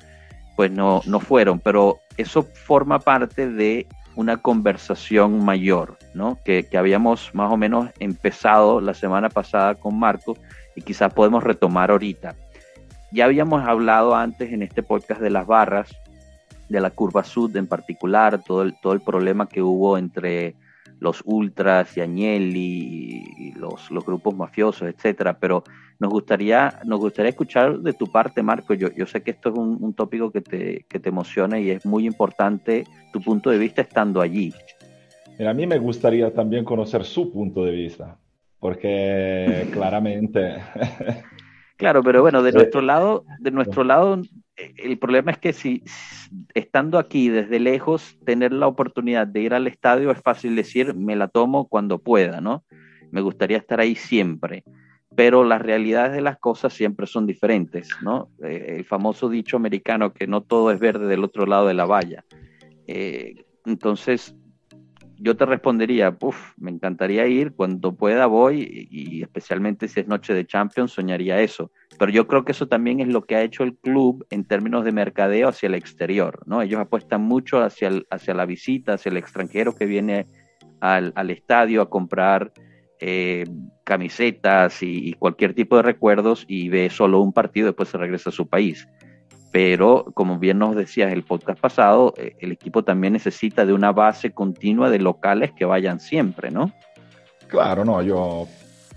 [0.56, 1.60] pues no, no fueron.
[1.60, 3.86] Pero eso forma parte de
[4.16, 6.38] una conversación mayor, ¿no?
[6.44, 10.36] Que, que, habíamos más o menos empezado la semana pasada con Marco
[10.76, 12.36] y quizás podemos retomar ahorita.
[13.10, 15.90] Ya habíamos hablado antes en este podcast de las barras,
[16.68, 20.54] de la curva sud en particular, todo el, todo el problema que hubo entre
[21.00, 25.64] los ultras y Agnelli y los, los grupos mafiosos, etcétera, pero
[25.98, 28.74] nos gustaría, nos gustaría escuchar de tu parte, Marco.
[28.74, 31.86] Yo, yo sé que esto es un, tópico que te, que te emociona y es
[31.86, 34.52] muy importante tu punto de vista estando allí.
[35.38, 38.18] a mí me gustaría también conocer su punto de vista,
[38.58, 40.56] porque claramente...
[41.76, 44.20] claro, pero bueno, de nuestro lado, de nuestro lado
[44.56, 45.82] el problema es que si
[46.54, 51.16] estando aquí desde lejos, tener la oportunidad de ir al estadio es fácil decir, me
[51.16, 52.64] la tomo cuando pueda, ¿no?
[53.10, 54.64] Me gustaría estar ahí siempre,
[55.14, 58.30] pero las realidades de las cosas siempre son diferentes, ¿no?
[58.42, 61.84] Eh, el famoso dicho americano que no todo es verde del otro lado de la
[61.84, 62.24] valla.
[62.86, 64.34] Eh, entonces,
[65.18, 70.34] yo te respondería, uff, me encantaría ir, cuando pueda voy, y, especialmente si es noche
[70.34, 71.70] de Champions, soñaría eso.
[71.98, 74.84] Pero yo creo que eso también es lo que ha hecho el club en términos
[74.84, 76.62] de mercadeo hacia el exterior, ¿no?
[76.62, 80.26] Ellos apuestan mucho hacia, hacia la visita, hacia el extranjero que viene
[80.80, 82.52] al, estadio a comprar
[83.00, 83.44] eh,
[83.84, 88.30] camisetas y, y, cualquier tipo de recuerdos y ve solo un partido después se regresa
[88.30, 88.86] a su país
[89.56, 93.90] pero como bien nos decías el podcast pasado, eh, el equipo también necesita de una
[93.90, 96.74] base continua de locales que vayan siempre, ¿no?
[97.48, 98.46] Claro, no, yo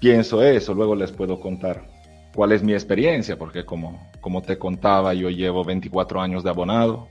[0.01, 1.87] pienso eso, luego les puedo contar
[2.35, 7.07] cuál es mi experiencia, porque como, como te contaba, yo llevo 24 años de abonado,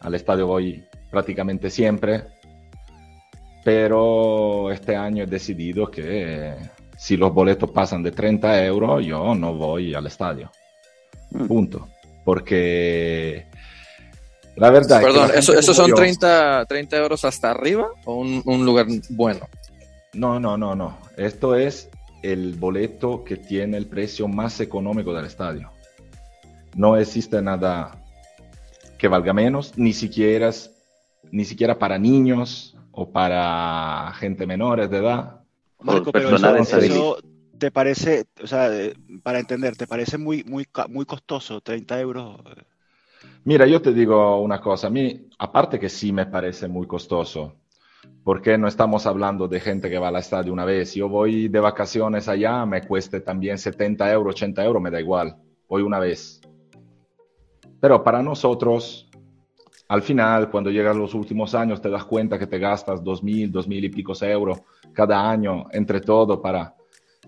[0.00, 2.24] al estadio voy prácticamente siempre,
[3.64, 6.56] pero este año he decidido que
[6.96, 10.50] si los boletos pasan de 30 euros, yo no voy al estadio.
[11.30, 11.46] Mm.
[12.28, 13.46] Porque
[14.56, 15.00] la verdad...
[15.00, 19.48] Perdón, ¿eso, son 30, 30 euros hasta arriba o un, lugar bueno?
[20.12, 20.98] No, no, no, no.
[21.16, 21.88] Esto es
[22.22, 25.70] el boleto que tiene el precio más económico del estadio.
[26.76, 27.98] No existe nada
[28.98, 30.50] que valga menos, ni siquiera,
[31.30, 35.40] ni siquiera para niños o para gente menores de edad.
[35.80, 37.16] Marco, pero eso,
[37.58, 38.70] ¿Te parece, o sea,
[39.22, 42.40] para entender, ¿te parece muy, muy, muy costoso 30 euros?
[43.44, 47.56] Mira, yo te digo una cosa, a mí, aparte que sí me parece muy costoso,
[48.22, 50.94] porque no estamos hablando de gente que va al estadio una vez.
[50.94, 55.36] Yo voy de vacaciones allá, me cueste también 70 euros, 80 euros, me da igual,
[55.68, 56.40] voy una vez.
[57.80, 59.08] Pero para nosotros,
[59.88, 63.84] al final, cuando llegan los últimos años, te das cuenta que te gastas 2.000, 2.000
[63.84, 64.60] y picos euros
[64.92, 66.74] cada año entre todo para,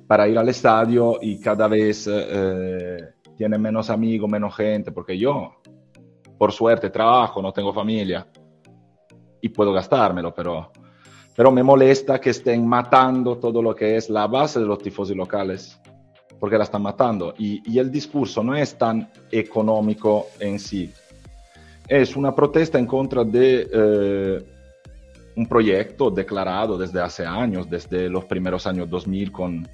[0.06, 5.56] para ir al estadio y cada vez eh, tiene menos amigos, menos gente, porque yo,
[6.36, 8.26] por suerte, trabajo, no tengo familia
[9.40, 10.70] y puedo gastármelo, pero,
[11.36, 15.14] pero me molesta que estén matando todo lo que es la base de los tifosi
[15.14, 15.80] locales,
[16.38, 17.34] porque la están matando.
[17.38, 20.92] Y, y el discurso no es tan económico en sí,
[21.90, 24.44] es una protesta en contra de eh,
[25.34, 29.68] un proyecto declarado desde hace años, desde los primeros años 2000 con,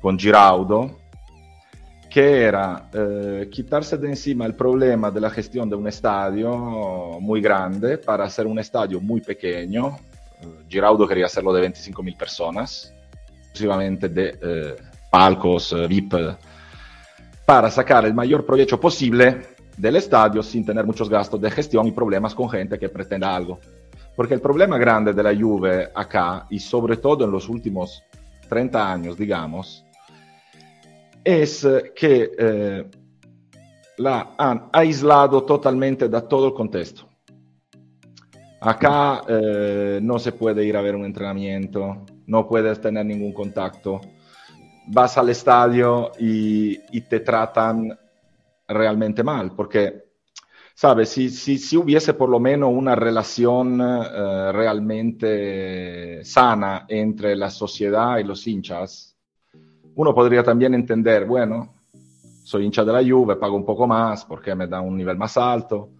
[0.00, 0.98] con Giraudo,
[2.08, 7.40] que era eh, quitarse de encima el problema de la gestión de un estadio muy
[7.40, 9.98] grande para hacer un estadio muy pequeño.
[10.40, 12.94] Eh, Giraudo quería hacerlo de 25.000 personas,
[13.40, 14.76] exclusivamente de eh,
[15.10, 16.14] palcos, eh, VIP,
[17.44, 21.92] para sacar el mayor provecho posible del estadio sin tener muchos gastos de gestión y
[21.92, 23.60] problemas con gente que pretenda algo.
[24.16, 28.02] Porque el problema grande de la Juve acá, y sobre todo en los últimos
[28.48, 29.84] 30 años, digamos,
[31.28, 32.90] es eh, que eh,
[33.98, 37.06] la han aislado totalmente da todo el contexto.
[38.62, 44.00] Acá eh, no se puede ir a ver un entrenamiento, no puedes tener ningún contacto.
[44.86, 47.94] Vas al estadio y, te tratan
[48.66, 50.04] realmente mal, porque,
[50.74, 51.10] ¿sabes?
[51.10, 58.24] Si, si, si hubiese por lo menos una relación realmente sana entre la sociedad y
[58.24, 59.07] los hinchas,
[59.98, 61.74] uno podría también entender, bueno,
[62.44, 65.36] soy hincha de la Juve, pago un poco más porque me da un nivel más
[65.36, 65.90] alto,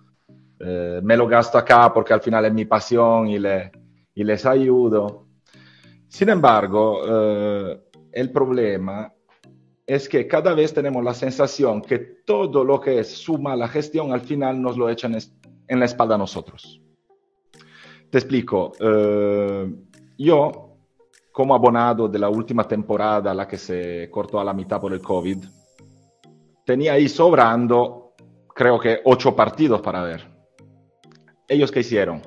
[0.61, 3.73] eh, me lo gasto acá porque al final es mi pasión y, le,
[4.15, 5.27] y les ayudo.
[6.07, 7.81] Sin embargo, eh,
[8.13, 9.13] el problema
[9.85, 14.13] es que cada vez tenemos la sensación que todo lo que es su mala gestión
[14.13, 15.17] al final nos lo echan
[15.67, 16.81] en la espalda a nosotros.
[18.11, 18.71] Te explico.
[18.79, 19.75] Eh,
[20.19, 20.68] yo
[21.39, 25.01] como abonado de la última temporada, la que se cortó a la mitad por el
[25.01, 25.45] COVID,
[26.65, 28.15] tenía ahí sobrando,
[28.53, 30.29] creo que ocho partidos para ver.
[31.47, 32.23] ¿Ellos qué hicieron?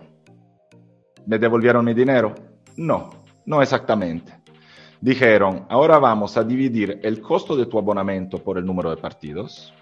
[1.26, 2.34] ¿Me devolvieron mi dinero?
[2.78, 3.10] No,
[3.48, 4.32] no exactamente.
[5.02, 9.74] Dijeron, ahora vamos a dividir el costo de tu abonamiento por el número de partidos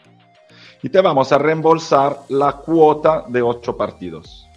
[0.81, 4.47] y te vamos a reembolsar la cuota de ocho partidos.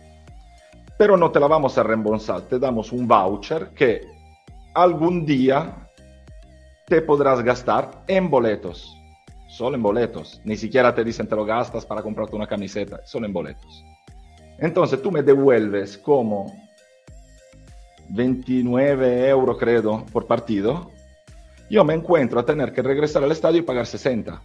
[0.96, 4.21] Pero no te la vamos a reembolsar, te damos un voucher que
[4.74, 5.88] algún día
[6.86, 8.96] te podrás gastar en boletos.
[9.48, 10.40] Solo en boletos.
[10.44, 13.00] Ni siquiera te dicen te lo gastas para comprarte una camiseta.
[13.04, 13.84] Solo en boletos.
[14.58, 16.54] Entonces tú me devuelves como
[18.10, 20.90] 29 euros, creo, por partido.
[21.70, 24.42] Yo me encuentro a tener que regresar al estadio y pagar 60.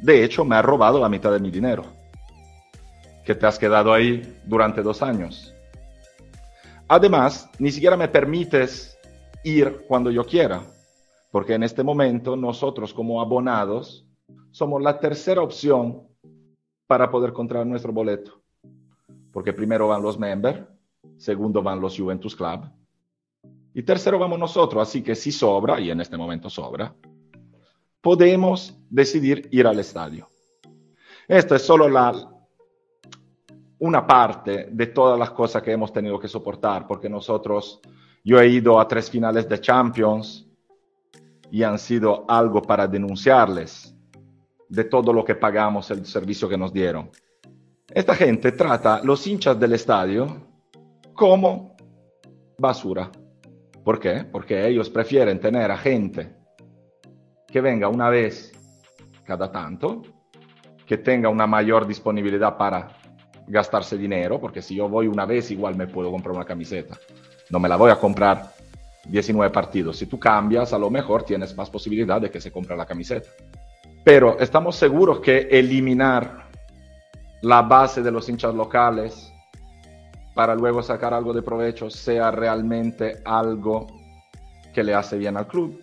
[0.00, 1.84] De hecho, me ha robado la mitad de mi dinero.
[3.24, 5.54] Que te has quedado ahí durante dos años.
[6.88, 8.98] Además, ni siquiera me permites
[9.44, 10.62] ir cuando yo quiera,
[11.30, 14.06] porque en este momento nosotros como abonados
[14.50, 16.08] somos la tercera opción
[16.86, 18.40] para poder comprar nuestro boleto.
[19.32, 20.60] Porque primero van los members,
[21.18, 22.70] segundo van los Juventus Club
[23.74, 24.88] y tercero vamos nosotros.
[24.88, 26.94] Así que si sobra, y en este momento sobra,
[28.00, 30.28] podemos decidir ir al estadio.
[31.28, 32.28] Esto es solo la,
[33.80, 37.80] una parte de todas las cosas que hemos tenido que soportar, porque nosotros,
[38.24, 40.46] yo he ido a tres finales de Champions
[41.50, 43.94] y han sido algo para denunciarles
[44.68, 47.10] de todo lo que pagamos, el servicio que nos dieron.
[47.88, 50.48] Esta gente trata los hinchas del estadio
[51.14, 51.74] como
[52.58, 53.10] basura.
[53.82, 54.26] ¿Por qué?
[54.30, 56.36] Porque ellos prefieren tener a gente
[57.46, 58.52] que venga una vez
[59.24, 60.02] cada tanto,
[60.86, 62.97] que tenga una mayor disponibilidad para
[63.48, 66.96] gastarse dinero, porque si yo voy una vez igual me puedo comprar una camiseta.
[67.50, 68.52] No me la voy a comprar
[69.08, 69.96] 19 partidos.
[69.96, 73.28] Si tú cambias, a lo mejor tienes más posibilidad de que se compre la camiseta.
[74.04, 76.48] Pero estamos seguros que eliminar
[77.42, 79.32] la base de los hinchas locales
[80.34, 83.86] para luego sacar algo de provecho sea realmente algo
[84.72, 85.80] que le hace bien al club.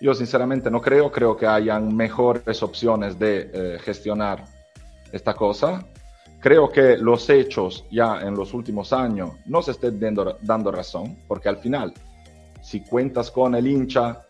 [0.00, 4.44] Yo sinceramente no creo, creo que hayan mejores opciones de eh, gestionar
[5.12, 5.84] esta cosa
[6.40, 11.18] creo que los hechos ya en los últimos años no se estén dando, dando razón,
[11.28, 11.92] porque al final,
[12.62, 14.22] si cuentas con el hincha,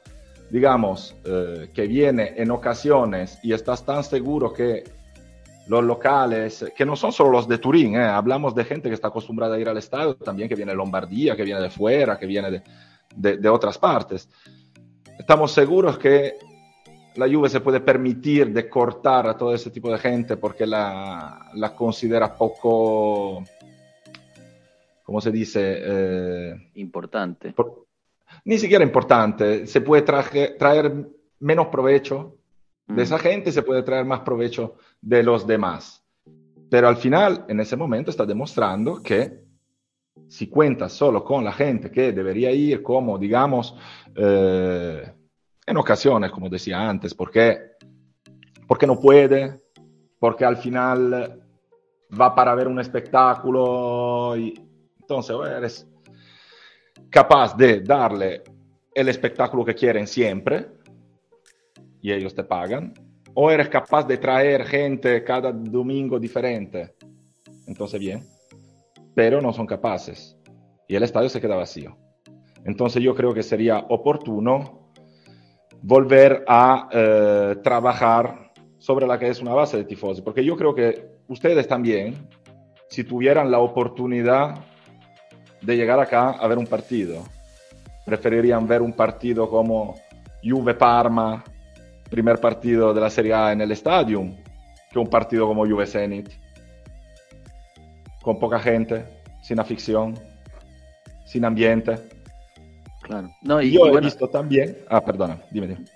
[0.51, 4.83] digamos, eh, que viene en ocasiones y estás tan seguro que
[5.69, 8.03] los locales, que no son solo los de Turín, ¿eh?
[8.03, 11.37] hablamos de gente que está acostumbrada a ir al estadio, también que viene de Lombardía,
[11.37, 12.63] que viene de fuera, que viene de,
[13.15, 14.29] de, de otras partes.
[15.17, 16.35] Estamos seguros que
[17.17, 21.51] la Juve se puede permitir de cortar a todo ese tipo de gente porque la,
[21.55, 23.43] la considera poco,
[25.03, 25.77] ¿cómo se dice?
[25.81, 27.53] Eh, Importante.
[27.53, 27.87] por-
[28.45, 29.67] ni siquiera importante.
[29.67, 30.93] Se puede traje- traer
[31.41, 32.37] menos provecho
[32.87, 33.01] de Mm.
[33.01, 36.03] esa gente, se puede traer más provecho de los demás.
[36.71, 39.41] Pero al final, en ese momento, está demostrando que
[40.29, 43.75] si cuentas solo con la gente que debería ir, como digamos,
[44.15, 45.13] eh,
[45.71, 47.77] en ocasiones, como decía antes, porque,
[48.67, 49.61] porque no puede,
[50.19, 51.41] porque al final
[52.21, 54.55] va para ver un espectáculo y
[55.01, 55.89] entonces eres
[57.09, 58.43] capaz de darle
[58.95, 60.69] el espectáculo que quieren siempre
[62.03, 62.93] y ellos te pagan,
[63.35, 66.95] o eres capaz de traer gente cada domingo diferente,
[67.67, 68.25] entonces bien,
[69.15, 70.37] pero no son capaces
[70.89, 71.97] y el estadio se queda vacío.
[72.65, 74.80] Entonces yo creo que sería oportuno
[75.83, 80.75] volver a eh, trabajar sobre la que es una base de tifosi, porque yo creo
[80.75, 82.15] que ustedes también,
[82.89, 84.59] si tuvieran la oportunidad
[85.61, 87.23] de llegar acá a ver un partido,
[88.05, 89.97] preferirían ver un partido como
[90.43, 91.45] Juve Parma,
[92.09, 94.35] primer partido de la Serie A en el Stadium,
[94.91, 96.29] que un partido como Juve Zenit,
[98.23, 99.05] con poca gente,
[99.43, 100.15] sin afición,
[101.25, 101.97] sin ambiente.
[103.11, 103.37] Claro.
[103.43, 105.87] No, y, Y yo y he bueno, visto también, ah, perdona, dime, dime.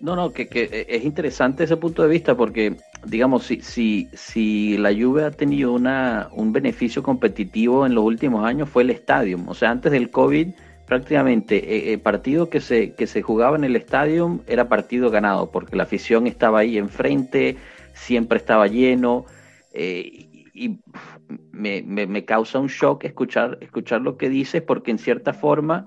[0.00, 4.76] No, no, que, que es interesante ese punto de vista porque, digamos, si, si, si
[4.78, 9.38] la Juve ha tenido una, un beneficio competitivo en los últimos años fue el estadio.
[9.46, 10.54] O sea, antes del COVID,
[10.86, 11.56] prácticamente
[11.90, 15.76] eh, el partido que se, que se jugaba en el estadio era partido ganado porque
[15.76, 17.58] la afición estaba ahí enfrente,
[17.94, 19.26] siempre estaba lleno.
[19.72, 20.80] eh, y y
[21.52, 25.86] me, me, me causa un shock escuchar, escuchar lo que dices porque en cierta forma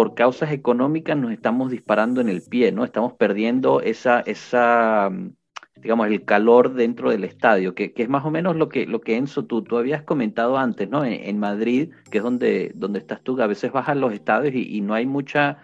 [0.00, 2.86] por causas económicas nos estamos disparando en el pie, ¿no?
[2.86, 5.32] Estamos perdiendo esa, esa mm,
[5.76, 9.02] digamos, el calor dentro del estadio, que, que es más o menos lo que, lo
[9.02, 11.04] que Enzo, tú, tú habías comentado antes, ¿no?
[11.04, 14.80] En, Madrid, que es donde, donde estás tú, a veces vas a los estadios y,
[14.80, 15.58] no hay mucha,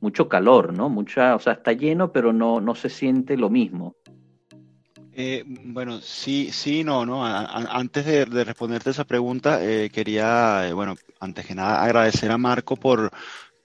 [0.00, 0.88] mucho calor, ¿no?
[0.88, 3.96] Mucha, o sea, está lleno, pero no, no se siente lo mismo.
[5.12, 7.26] Eh, bueno, sí, sí, no, no.
[7.26, 12.30] A- antes de, de responderte esa pregunta, eh, quería, eh, bueno, antes que nada, agradecer
[12.30, 13.10] a Marco por,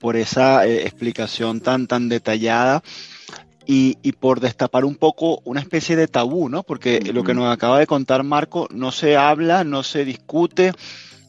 [0.06, 2.84] por esa eh, explicación tan, tan detallada
[3.66, 6.62] y, y por destapar un poco una especie de tabú, ¿no?
[6.62, 10.74] Porque lo que nos acaba de contar Marco no se habla, no se discute,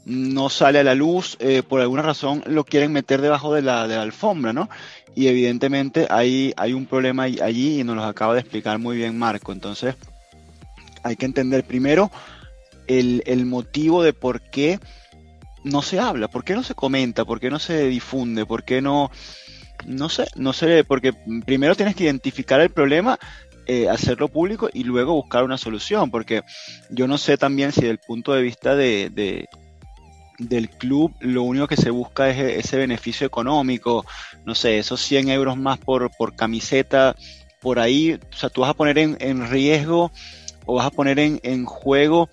[0.04, 3.88] no sale a la luz, eh, por alguna razón lo quieren meter debajo de la,
[3.88, 4.68] de la alfombra, ¿no?
[5.14, 9.18] Y evidentemente hay, hay un problema allí y nos lo acaba de explicar muy bien
[9.18, 9.52] Marco.
[9.52, 9.94] Entonces,
[11.02, 12.10] hay que entender primero
[12.88, 14.80] el, el motivo de por qué
[15.66, 18.80] no se habla, por qué no se comenta, por qué no se difunde, por qué
[18.82, 19.10] no,
[19.86, 21.12] no sé, no sé, porque
[21.44, 23.18] primero tienes que identificar el problema,
[23.66, 26.42] eh, hacerlo público y luego buscar una solución, porque
[26.90, 29.48] yo no sé también si desde el punto de vista de, de-
[30.38, 34.04] del club lo único que se busca es ese beneficio económico,
[34.44, 37.16] no sé, esos 100 euros más por, por camiseta,
[37.60, 40.12] por ahí, o sea, tú vas a poner en, en riesgo
[40.66, 42.28] o vas a poner en, en juego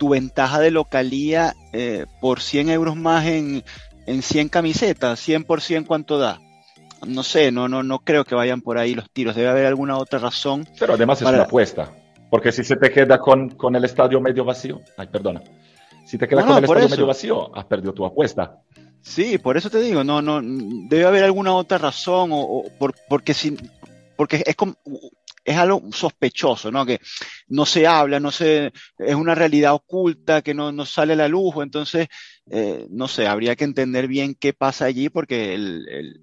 [0.00, 3.62] tu ventaja de localía eh, por 100 euros más en,
[4.06, 6.40] en 100 camisetas, 100% cuánto da.
[7.06, 9.98] No sé, no, no, no creo que vayan por ahí los tiros, debe haber alguna
[9.98, 10.66] otra razón.
[10.78, 11.92] Pero además es una apuesta,
[12.30, 15.42] porque si se te queda con, con el estadio medio vacío, ay, perdona,
[16.06, 16.94] si te queda No, con el estadio eso.
[16.96, 18.56] medio vacío, has perdido tu apuesta.
[19.02, 22.94] Sí, por eso te digo, no, no, debe haber alguna otra razón, o, o por-
[23.08, 23.54] porque si,
[24.16, 24.74] porque es como,
[25.44, 26.84] es algo sospechoso, ¿no?
[26.84, 27.00] Que
[27.48, 31.28] no se habla, no se, es una realidad oculta que no, no sale a la
[31.28, 32.08] luz, entonces,
[32.50, 36.20] eh, no sé, habría que entender bien qué pasa allí, porque el, el,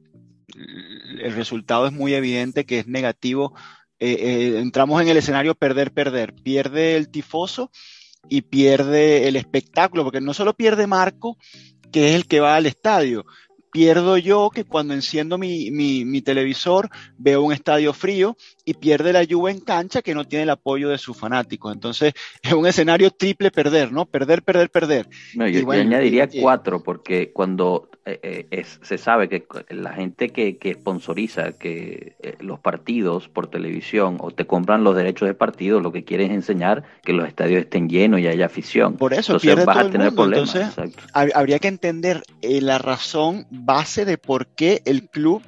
[1.21, 3.53] el resultado es muy evidente que es negativo.
[3.99, 7.71] Eh, eh, entramos en el escenario perder, perder, pierde el tifoso
[8.29, 11.37] y pierde el espectáculo, porque no solo pierde Marco,
[11.91, 13.25] que es el que va al estadio.
[13.71, 18.37] Pierdo yo que cuando enciendo mi, mi, mi televisor veo un estadio frío
[18.67, 21.73] y pierde la Juve en cancha que no tiene el apoyo de sus fanáticos.
[21.73, 22.13] Entonces
[22.43, 24.05] es un escenario triple perder, ¿no?
[24.05, 25.07] Perder, perder, perder.
[25.35, 30.29] No, yo, añadiría y- cuatro, porque cuando eh, eh, es- se sabe que la gente
[30.29, 35.33] que, que sponsoriza que eh, los partidos por televisión o te compran los derechos de
[35.33, 38.97] partido, lo que quieren es enseñar que los estadios estén llenos y haya afición.
[38.97, 40.23] Por eso Entonces pierde vas todo a el tener mundo.
[40.23, 40.55] problemas.
[40.55, 45.41] Entonces habría que entender eh, la razón base de por qué el club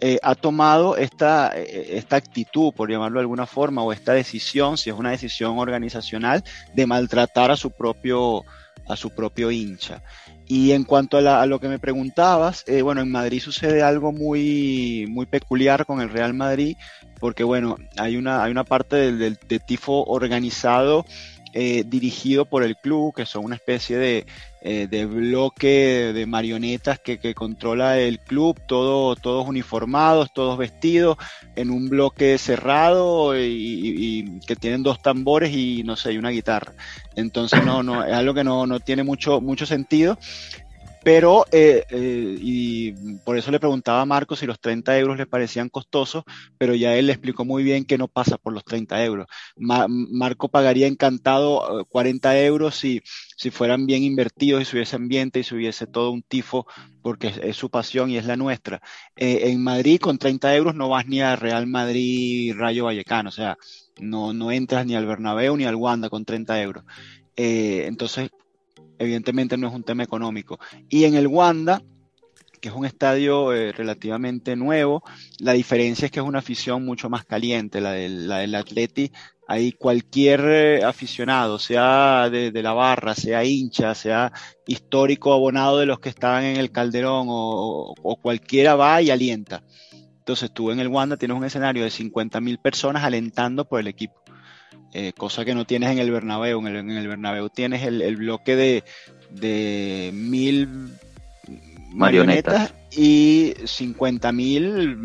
[0.00, 4.78] eh, ha tomado esta, eh, esta actitud, por llamarlo de alguna forma, o esta decisión,
[4.78, 6.42] si es una decisión organizacional,
[6.74, 8.44] de maltratar a su propio,
[8.88, 10.02] a su propio hincha.
[10.46, 15.06] Y en cuanto a, lo que me preguntabas, eh, bueno, en Madrid sucede algo muy,
[15.08, 16.76] muy peculiar con el Real Madrid,
[17.20, 21.04] porque bueno, hay una, hay una parte del, del tifo organizado
[21.52, 24.26] eh, dirigido por el club, que son una especie de,
[24.62, 31.16] eh, de bloque de marionetas que, que, controla el club, todo, todos uniformados, todos vestidos,
[31.56, 36.30] en un bloque cerrado y, y, que tienen dos tambores y no sé, y una
[36.30, 36.74] guitarra.
[37.16, 40.18] Entonces no, no, es algo que no, no tiene mucho, mucho sentido.
[41.02, 42.92] Pero, eh, eh, y
[43.24, 46.24] por eso le preguntaba a Marco si los 30 euros le parecían costosos,
[46.58, 49.26] pero ya él le explicó muy bien que no pasa por los 30 euros.
[49.56, 53.00] Marco pagaría encantado 40 eh, euros si,
[53.36, 56.66] si fueran bien invertidos y si hubiese ambiente y si hubiese todo un tifo,
[57.02, 58.82] porque es, su pasión y es la nuestra.
[59.16, 63.56] en Madrid, con 30 euros no vas ni a Real Madrid Rayo Vallecano, o sea,
[63.98, 66.84] no, no entras ni al Bernabéu ni al Wanda con 30 euros.
[67.36, 68.30] entonces,
[69.00, 70.60] evidentemente no es un tema económico.
[70.88, 71.82] Y en el Wanda,
[72.60, 75.02] que es un estadio eh, relativamente nuevo,
[75.38, 79.10] la diferencia es que es una afición mucho más caliente, la del, Atleti.
[79.48, 84.32] Ahí cualquier eh, aficionado, sea de, la barra, sea hincha, sea
[84.66, 89.64] histórico abonado de los que estaban en el Calderón o, cualquiera va y alienta.
[90.18, 94.19] Entonces tú en el Wanda tienes un escenario de 50.000 personas alentando por el equipo.
[94.92, 96.60] Eh, cosa que no tienes en el Bernabéu.
[96.60, 98.84] En el, en el Bernabéu tienes el, el bloque de,
[99.30, 100.90] de mil
[101.92, 104.98] marionetas, y 50 mil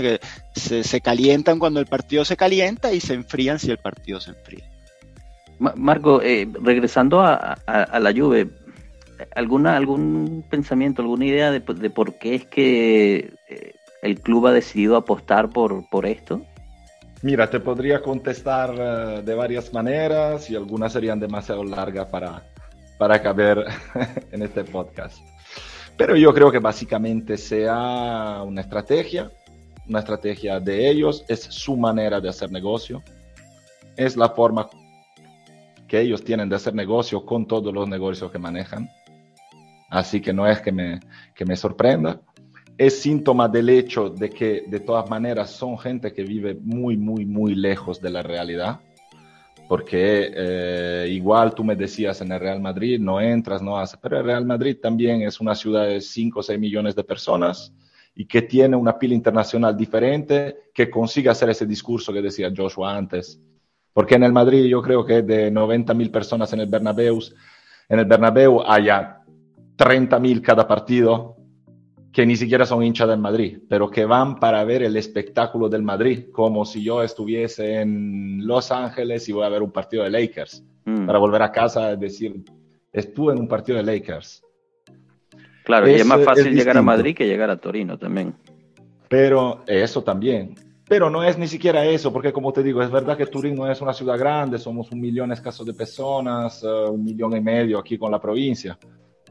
[0.00, 0.20] que
[0.54, 4.30] se, se, calientan cuando el partido se calienta y se enfrían si el partido se
[4.30, 4.64] enfría.
[5.58, 8.48] Marco, eh, regresando a, a, la Juve,
[9.34, 14.52] ¿alguna, ¿algún pensamiento, alguna idea de, de por qué es que eh, el club ha
[14.52, 16.40] decidido apostar por, por esto?
[17.22, 22.42] Mira, te podría contestar uh, de varias maneras y algunas serían demasiado largas para,
[22.98, 23.66] para caber
[24.32, 25.18] en este podcast.
[25.98, 29.30] Pero yo creo que básicamente sea una estrategia,
[29.86, 33.02] una estrategia de ellos, es su manera de hacer negocio,
[33.98, 34.70] es la forma
[35.86, 38.88] que ellos tienen de hacer negocio con todos los negocios que manejan.
[39.90, 41.00] Así que no es que me,
[41.34, 42.18] que me sorprenda
[42.80, 47.26] es síntoma del hecho de que de todas maneras son gente que vive muy, muy,
[47.26, 48.80] muy lejos de la realidad.
[49.68, 54.16] Porque eh, igual tú me decías en el Real Madrid, no entras, no haces, pero
[54.16, 57.70] el Real Madrid también es una ciudad de 5 o 6 millones de personas
[58.14, 62.96] y que tiene una pila internacional diferente, que consigue hacer ese discurso que decía Joshua
[62.96, 63.38] antes.
[63.92, 67.20] Porque en el Madrid yo creo que de 90 mil personas en el Bernabéu,
[67.90, 69.20] en el Bernabéu haya
[69.76, 71.39] 30 mil cada partido,
[72.12, 75.82] que ni siquiera son hinchas del Madrid, pero que van para ver el espectáculo del
[75.82, 80.10] Madrid, como si yo estuviese en Los Ángeles y voy a ver un partido de
[80.10, 81.06] Lakers, mm.
[81.06, 82.42] para volver a casa y decir,
[82.92, 84.42] estuve en un partido de Lakers.
[85.64, 88.34] Claro, y es más fácil llegar a Madrid que llegar a Torino también.
[89.08, 90.54] Pero eso también.
[90.88, 93.70] Pero no es ni siquiera eso, porque como te digo, es verdad que Turín no
[93.70, 97.78] es una ciudad grande, somos un millón escaso de personas, eh, un millón y medio
[97.78, 98.76] aquí con la provincia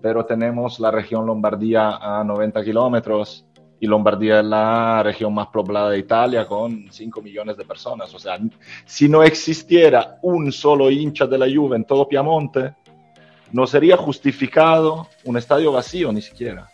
[0.01, 3.45] pero tenemos la región Lombardía a 90 kilómetros
[3.79, 8.13] y Lombardía es la región más poblada de Italia con 5 millones de personas.
[8.13, 8.37] O sea,
[8.85, 12.73] si no existiera un solo hincha de la Juve en todo Piamonte,
[13.51, 16.69] no sería justificado un estadio vacío ni siquiera.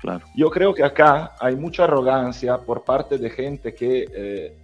[0.00, 0.26] Claro.
[0.34, 4.56] Yo creo que acá hay mucha arrogancia por parte de gente que eh,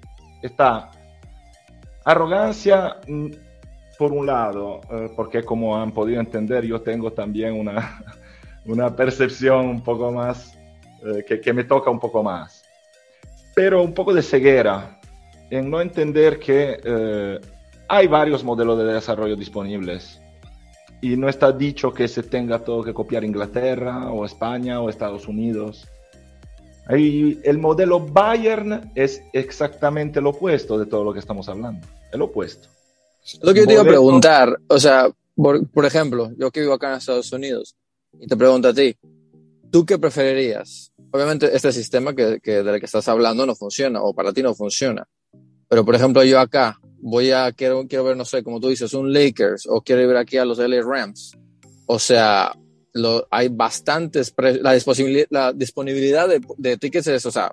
[0.43, 0.91] está...
[2.05, 3.27] Arrogancia mm,
[3.99, 8.03] por un lado, eh, porque como han podido entender, yo tengo también una,
[8.67, 10.57] una percepción un poco más,
[11.05, 12.65] eh, que, que, me toca un poco más.
[13.55, 15.01] Pero un poco de ceguera
[15.51, 17.41] en no entender que eh,
[17.89, 20.21] hay varios modelos de desarrollo disponibles
[21.01, 25.29] y no está dicho que se tenga todo que copiar Inglaterra o España o Estados
[25.29, 25.89] Unidos.
[26.89, 32.76] El modelo Bayern es exactamente lo opuesto de todo lo que estamos hablando, el opuesto.
[33.43, 36.91] Lo que yo te iba a preguntar, o sea, por, ejemplo, yo que vivo acá
[36.91, 37.77] en Estados Unidos,
[38.19, 38.97] y te pregunto a ti,
[39.71, 40.93] ¿tú qué preferirías?
[41.11, 44.55] Obviamente este sistema que, que, del que estás hablando no funciona, o para ti no
[44.55, 45.07] funciona.
[45.69, 48.95] Pero, por ejemplo, yo acá voy a, quiero, quiero ver, no sé, como tú dices,
[48.95, 51.33] un Lakers, o quiero ir aquí a los LA Rams.
[51.87, 52.57] O sea,
[52.93, 57.53] lo, hay bastantes, la disponibilidad, la disponibilidad de, de tickets es, o sea,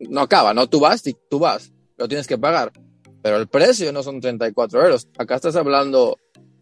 [0.00, 0.68] no acaba, ¿no?
[0.68, 2.70] Tú vas, tú vas, lo tienes que pagar
[3.22, 5.08] pero el precio no son 34 euros.
[5.18, 6.18] Acá estás hablando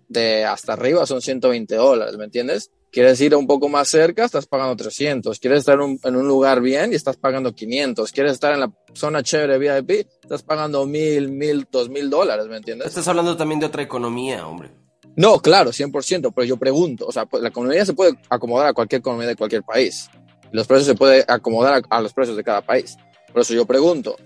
[0.09, 2.71] de hasta arriba son 120 dólares, ¿me entiendes?
[2.93, 5.39] Quieres ir un poco más cerca, estás pagando 300.
[5.39, 8.11] Quieres estar en un, en un lugar bien y estás pagando 500.
[8.11, 12.89] Quieres estar en la zona chévere VIP, estás pagando 1000, 1000, 2000 dólares, ¿me entiendes?
[12.89, 14.71] Estás hablando también de otra economía, hombre.
[15.17, 18.73] No, claro, 100%, pero yo pregunto, o sea, pues, la economía se puede acomodar a
[18.73, 20.09] cualquier economía de cualquier país.
[20.53, 22.97] Los precios se pueden acomodar a, a los precios de cada país.
[23.33, 24.17] Por eso yo pregunto,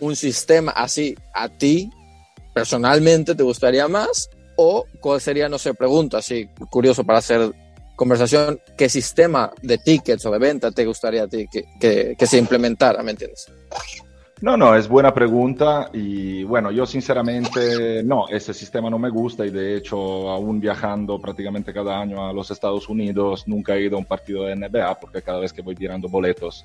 [0.00, 1.90] ¿un sistema así a ti
[2.52, 4.28] personalmente te gustaría más?
[4.56, 7.52] ¿O cuál sería, no sé, pregunto así, curioso para hacer
[7.96, 13.02] conversación, qué sistema de tickets o de venta te gustaría a ti que se implementara,
[13.02, 13.46] ¿me entiendes?
[14.42, 19.44] No, no, es buena pregunta y bueno, yo sinceramente no, ese sistema no me gusta
[19.44, 23.96] y de hecho aún viajando prácticamente cada año a los Estados Unidos nunca he ido
[23.96, 26.64] a un partido de NBA porque cada vez que voy tirando boletos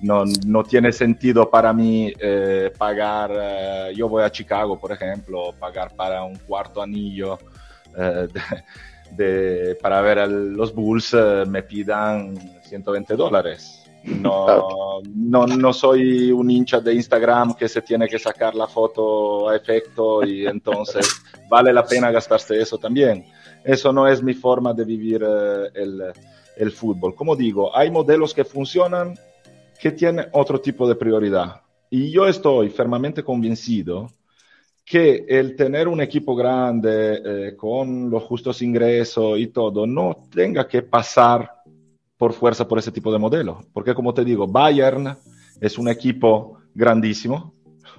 [0.00, 5.52] no, no tiene sentido para mí eh, pagar, eh, yo voy a Chicago por ejemplo,
[5.58, 7.38] pagar para un cuarto anillo
[7.96, 11.16] eh, de, de, para ver a los Bulls
[11.48, 13.84] me pidan 120 dólares.
[14.04, 19.48] No, no, no, soy un hincha de Instagram que se tiene que sacar la foto
[19.48, 23.26] a efecto y entonces vale la pena gastarse eso también.
[23.64, 26.02] Eso no es mi forma de vivir el,
[26.56, 27.14] el, fútbol.
[27.14, 29.14] Como digo, hay modelos que funcionan
[29.80, 31.62] que tienen otro tipo de prioridad.
[31.90, 34.10] Y yo estoy firmemente convencido
[34.84, 40.66] que el tener un equipo grande eh, con los justos ingresos y todo no tenga
[40.66, 41.62] que pasar
[42.16, 43.60] por fuerza por ese tipo de modelo.
[43.72, 45.16] Porque como te digo, Bayern
[45.60, 47.54] es un equipo grandísimo,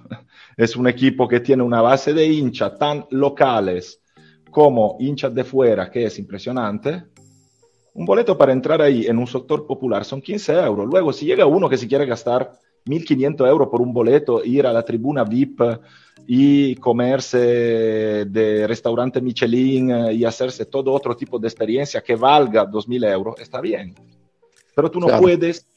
[0.57, 4.01] es un equipo que tiene una base de hinchas tan locales
[4.49, 7.03] como hinchas de fuera, que es impresionante.
[7.99, 10.87] Un boleto para entrar ahí en un sector popular son 15 euros.
[10.87, 12.49] Luego, si llega uno que se quiere gastar
[12.85, 15.59] 1.500 euros por un boleto, ir a la tribuna VIP
[16.25, 23.11] y comerse de restaurante Michelin y hacerse todo otro tipo de experiencia que valga 2.000
[23.11, 23.93] euros, está bien.
[24.73, 25.21] Pero tú no claro.
[25.21, 25.67] puedes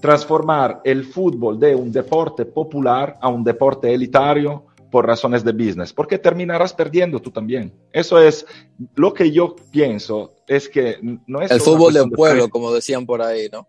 [0.00, 5.92] transformar el fútbol de un deporte popular a un deporte elitario por razones de business,
[5.92, 7.72] porque terminarás perdiendo tú también.
[7.92, 8.46] Eso es
[8.94, 11.50] lo que yo pienso, es que no es...
[11.50, 13.68] El fútbol del pueblo, de como decían por ahí, ¿no?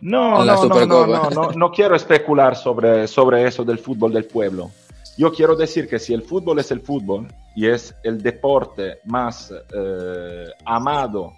[0.00, 4.72] No, no, no, no, no, no, quiero especular sobre, sobre eso del fútbol del pueblo.
[5.16, 9.52] Yo quiero decir que si el fútbol es el fútbol y es el deporte más
[9.52, 11.34] eh, amado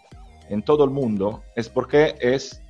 [0.48, 2.62] en todo el mundo, es porque es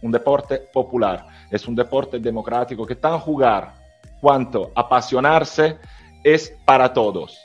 [0.00, 3.74] un deporte popular, es un deporte democrático que tan jugar
[4.20, 5.78] cuanto apasionarse
[6.24, 7.38] es para todos.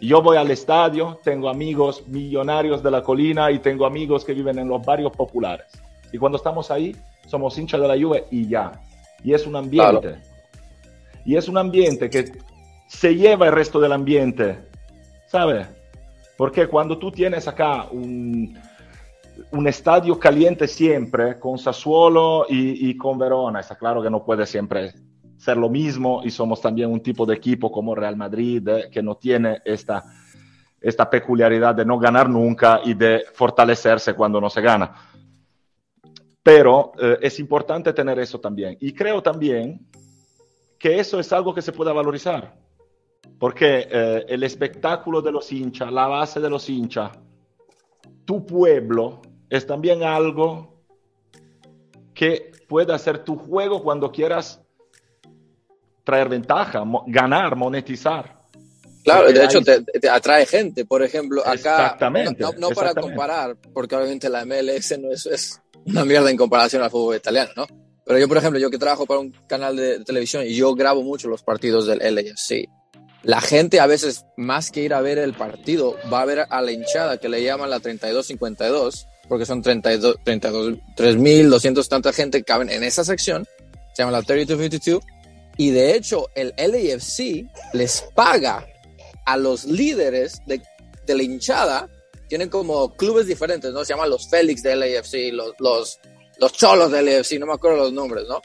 [0.00, 4.58] Yo voy al estadio, tengo amigos millonarios de la colina y tengo amigos que viven
[4.58, 5.66] en los barrios populares.
[6.12, 6.94] Y cuando estamos ahí,
[7.26, 8.72] somos hinchas de la Juve y ya.
[9.24, 10.00] Y es un ambiente.
[10.00, 10.16] Claro.
[11.24, 12.30] Y es un ambiente que
[12.86, 14.58] se lleva el resto del ambiente,
[15.26, 15.66] ¿sabes?
[16.36, 18.56] Porque cuando tú tienes acá un,
[19.50, 24.46] un estadio caliente siempre, con Sassuolo y, y, con Verona, está claro que no puede
[24.46, 24.92] siempre
[25.36, 29.16] ser lo mismo y somos también un tipo de equipo como Real Madrid que no
[29.16, 30.04] tiene esta,
[30.80, 34.94] esta peculiaridad de no ganar nunca y de fortalecerse cuando no se gana.
[36.42, 38.76] Pero eh, es importante tener eso también.
[38.80, 39.86] Y creo también
[40.78, 42.56] que eso es algo que se pueda valorizar.
[43.38, 47.10] Porque eh, el espectáculo de los hinchas, la base de los hinchas,
[48.24, 50.82] tu pueblo, es también algo
[52.14, 54.65] que puede hacer tu juego cuando quieras
[56.06, 58.36] traer ventaja, mo ganar, monetizar.
[59.02, 60.84] Claro, de hecho te, te, atrae gente.
[60.84, 62.74] Por ejemplo, acá, exactamente, no, no, no exactamente.
[62.74, 67.16] para comparar, porque obviamente la MLS no es, es, una mierda en comparación al fútbol
[67.16, 67.66] italiano, ¿no?
[68.04, 70.74] Pero yo, por ejemplo, yo que trabajo para un canal de, de televisión y yo
[70.74, 72.68] grabo mucho los partidos del LAFC,
[73.26, 76.62] la gente a veces, más que ir a ver el partido, va a ver a
[76.62, 82.44] la hinchada que le llaman la 32-52, porque son 32, 32 3.200 tanta gente que
[82.44, 83.44] caben en esa sección,
[83.94, 85.00] se llama la 32-52,
[85.56, 88.66] y de hecho el LAFC les paga
[89.24, 90.62] a los líderes de,
[91.06, 91.88] de la hinchada,
[92.28, 93.84] tienen como clubes diferentes, ¿no?
[93.84, 95.98] Se llaman los Félix de LAFC, los, los,
[96.38, 98.40] los Cholos de LAFC, no me acuerdo los nombres, ¿no?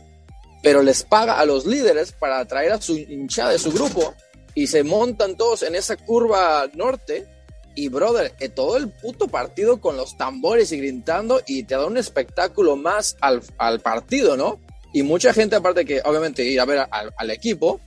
[0.63, 4.13] Pero les paga a los líderes para atraer a su hinchada de su grupo
[4.53, 7.27] y se montan todos en esa curva norte
[7.75, 11.85] y brother, eh, todo el puto partido con los tambores y gritando y te da
[11.85, 14.59] un espectáculo más al, al partido, ¿no?
[14.93, 17.79] Y mucha gente, aparte que obviamente ir a ver al, al, equipo,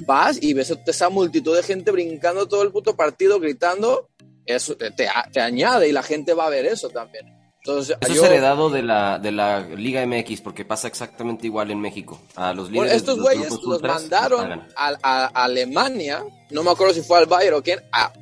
[0.00, 4.08] vas y ves esa multitud de gente brincando todo el puto partido, gritando,
[4.46, 7.26] eso te, te añade y la gente va a ver eso también.
[7.64, 11.70] Entonces, Eso yo, es heredado de la, de la Liga MX, porque pasa exactamente igual
[11.70, 12.20] en México.
[12.34, 16.72] A los líderes, bueno, estos los güeyes los mandaron a, a, a, Alemania, no me
[16.72, 18.12] acuerdo si fue al Bayern o quién, a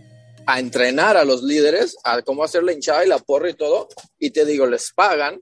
[0.51, 3.89] a entrenar a los líderes, a cómo hacer la hinchada y la porra y todo,
[4.19, 5.41] y te digo, les pagan.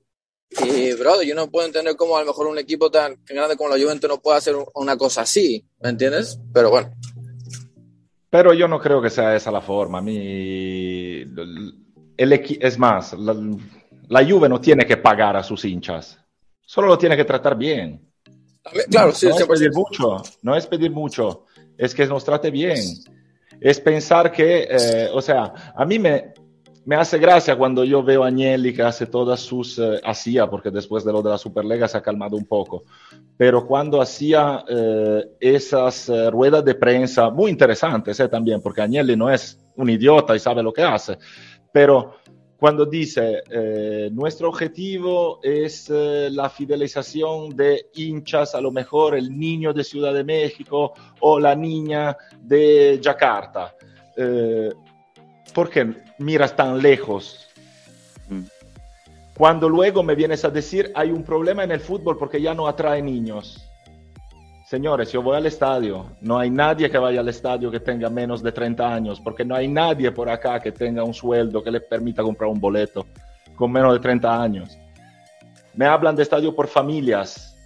[0.51, 3.71] Y, brother, yo no puedo entender cómo a lo mejor un equipo tan grande como
[3.71, 6.39] la Juventus no puede hacer una cosa así, ¿me entiendes?
[6.53, 6.91] Pero bueno.
[8.31, 9.99] Pero yo no creo que sea esa la forma.
[9.99, 11.75] A mí, el,
[12.17, 13.37] es más, la,
[14.09, 16.19] la Juve no tiene que pagar a sus hinchas,
[16.63, 18.09] solo lo tiene que tratar bien.
[18.91, 21.45] Claro, sí, no es pedir mucho, no es pedir mucho,
[21.77, 22.83] es que nos trate bien.
[23.61, 26.33] Es pensar que, eh, o sea, a mí me,
[26.89, 30.71] me hace gracia cuando yo veo a Agnelli que hace todas sus, eh, hacía, porque
[30.71, 32.85] después de lo de la Superlega se ha calmado un poco,
[33.37, 39.17] pero cuando hacía eh, esas eh, ruedas de prensa, muy interesantes eh, también, porque Agnelli
[39.17, 41.19] no es un idiota y sabe lo que hace,
[41.71, 42.15] pero
[42.57, 49.39] cuando dice eh, nuestro objetivo es eh, la fidelización de hinchas, a lo mejor el
[49.39, 53.75] niño de Ciudad de México o la niña de Yakarta.
[55.55, 57.49] ¿Por qué miras tan lejos?
[58.29, 58.43] Mm.
[59.37, 62.67] Cuando luego me vienes a decir hay un problema en el fútbol porque ya no
[62.67, 63.65] atrae niños.
[64.69, 68.43] Señores, yo voy al estadio, no hay nadie que vaya al estadio que tenga menos
[68.43, 71.81] de 30 años, porque no hay nadie por acá que tenga un sueldo que le
[71.81, 73.07] permita comprar un boleto
[73.57, 74.77] con menos de 30 años.
[75.73, 77.57] Me hablan de estadio por familias.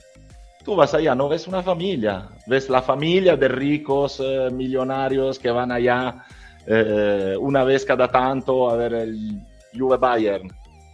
[0.64, 5.50] Tú vas allá, no ves una familia, ves la familia de ricos eh, millonarios que
[5.50, 6.24] van allá
[6.66, 9.40] eh, una vez cada tanto a ver el
[9.76, 10.50] Juve Bayern.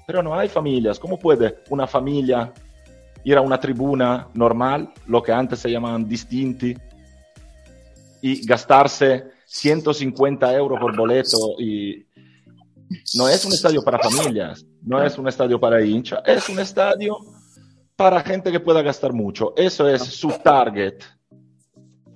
[0.06, 0.98] Pero no hay familias.
[0.98, 2.52] ¿Cómo puede una familia
[3.24, 6.74] ir a una tribuna normal, lo que antes se llamaban distinti,
[8.22, 12.06] y gastarse 150 euros por boleto y
[13.14, 17.18] no es un estadio para familias, no es un estadio para hinchas, es un estadio
[17.96, 19.52] para gente que pueda gastar mucho.
[19.56, 21.02] Eso es su target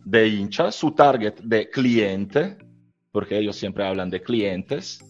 [0.05, 2.57] de hincha, su target de cliente,
[3.13, 5.05] porque ellos siempre hablan de clientes.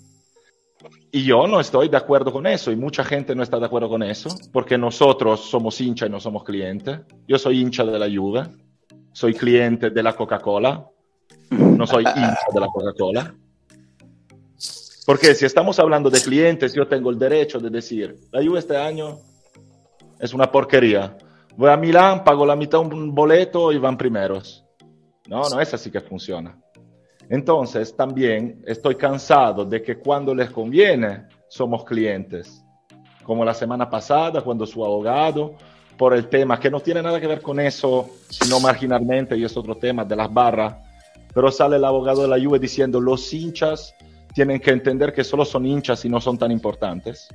[1.13, 3.89] Y yo no estoy de acuerdo con eso y mucha gente no está de acuerdo
[3.89, 7.01] con eso porque nosotros somos hincha y no somos clientes.
[7.29, 8.49] Yo soy hincha de la Juve,
[9.13, 10.85] soy cliente de la Coca-Cola,
[11.51, 13.35] no soy hincha de la Coca-Cola.
[15.07, 18.77] Porque si estamos hablando de clientes, yo tengo el derecho de decir, la Juve este
[18.77, 19.19] año
[20.19, 21.17] es una porquería.
[21.57, 24.65] Voy a Milán, pago la mitad un boleto y van primeros.
[25.29, 26.62] No, no es así que funciona.
[27.29, 32.64] Entonces, también estoy cansado de que cuando les conviene somos clientes,
[33.23, 35.55] como la semana pasada, cuando su abogado,
[35.97, 39.57] por el tema que no tiene nada que ver con eso, sino marginalmente, y es
[39.57, 40.75] otro tema de las barras,
[41.33, 43.95] pero sale el abogado de la Juve diciendo los hinchas
[44.35, 47.29] tienen que entender que solo son hinchas y no son tan importantes.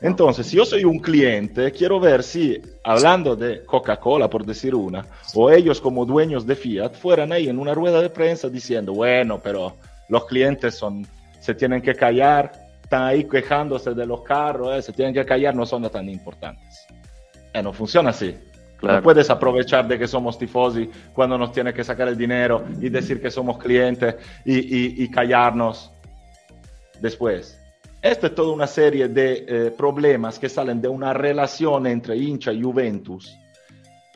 [0.00, 5.06] Entonces, si yo soy un cliente, quiero ver si, hablando de Coca-Cola, por decir una,
[5.34, 9.40] o ellos como dueños de Fiat, fueran ahí en una rueda de prensa diciendo, bueno,
[9.42, 9.76] pero
[10.08, 11.06] los clientes son,
[11.40, 15.54] se tienen que callar, están ahí quejándose de los carros, eh, se tienen que callar,
[15.54, 16.86] no son tan importantes.
[17.52, 18.36] Eh, no funciona así.
[18.76, 18.98] Claro.
[18.98, 22.90] No puedes aprovechar de que somos tifosi cuando nos tiene que sacar el dinero y
[22.90, 25.90] decir que somos clientes y, y, y callarnos
[27.00, 27.58] después.
[28.06, 32.52] Esto es toda una serie de eh, problemas que salen de una relación entre hincha
[32.52, 33.36] y Juventus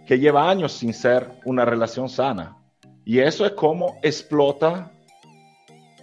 [0.06, 2.56] que lleva años sin ser una relación sana.
[3.04, 4.92] Y eso es como explota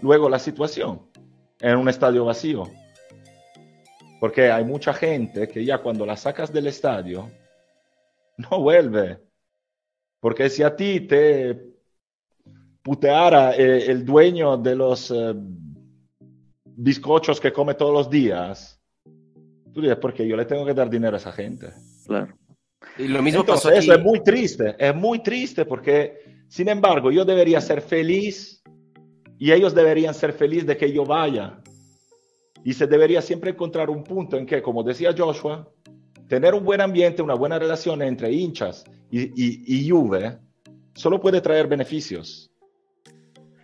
[0.01, 1.01] luego la situación
[1.61, 2.65] en un estadio vacío.
[4.19, 7.31] Porque hay mucha gente que ya cuando la sacas del estadio
[8.37, 9.17] no vuelve.
[10.19, 11.57] Porque si a ti te
[12.83, 15.09] puteara eh, el dueño de los...
[15.09, 15.33] Eh,
[16.77, 18.79] bizcochos que come todos los días,
[19.73, 21.73] tú dices, porque yo le tengo que dar dinero a esa gente.
[22.05, 22.33] Claro.
[22.97, 23.85] Y lo mismo Entonces, pasó aquí.
[23.85, 28.61] eso es muy triste, es muy triste porque, sin embargo, yo debería ser feliz
[29.39, 31.59] y ellos deberían ser felices de que yo vaya.
[32.63, 35.67] Y se debería siempre encontrar un punto en que, como decía Joshua,
[36.27, 40.37] tener un buen ambiente, una buena relación entre hinchas y, y, y Juve
[40.93, 42.49] solo puede traer beneficios.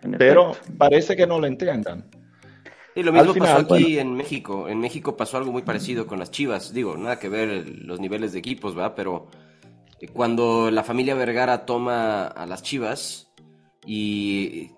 [0.02, 0.72] En Pero efecto.
[0.78, 2.08] parece que no lo entiendan.
[2.96, 4.00] Y lo mismo final, pasó aquí bueno.
[4.00, 4.68] en México.
[4.68, 6.72] En México pasó algo muy parecido con las Chivas.
[6.72, 8.94] Digo, nada que ver los niveles de equipos, ¿verdad?
[8.94, 9.26] Pero
[10.00, 13.32] eh, cuando la familia Vergara toma a las Chivas
[13.86, 14.70] y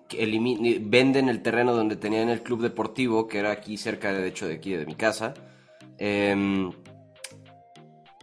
[0.81, 4.55] venden el terreno donde tenían el club deportivo, que era aquí cerca, de hecho, de
[4.55, 5.33] aquí de mi casa,
[5.97, 6.71] em,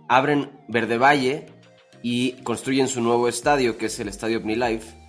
[0.08, 1.46] abren Verde Valle
[2.02, 5.04] y construyen su nuevo estadio, que es el Estadio OmniLife.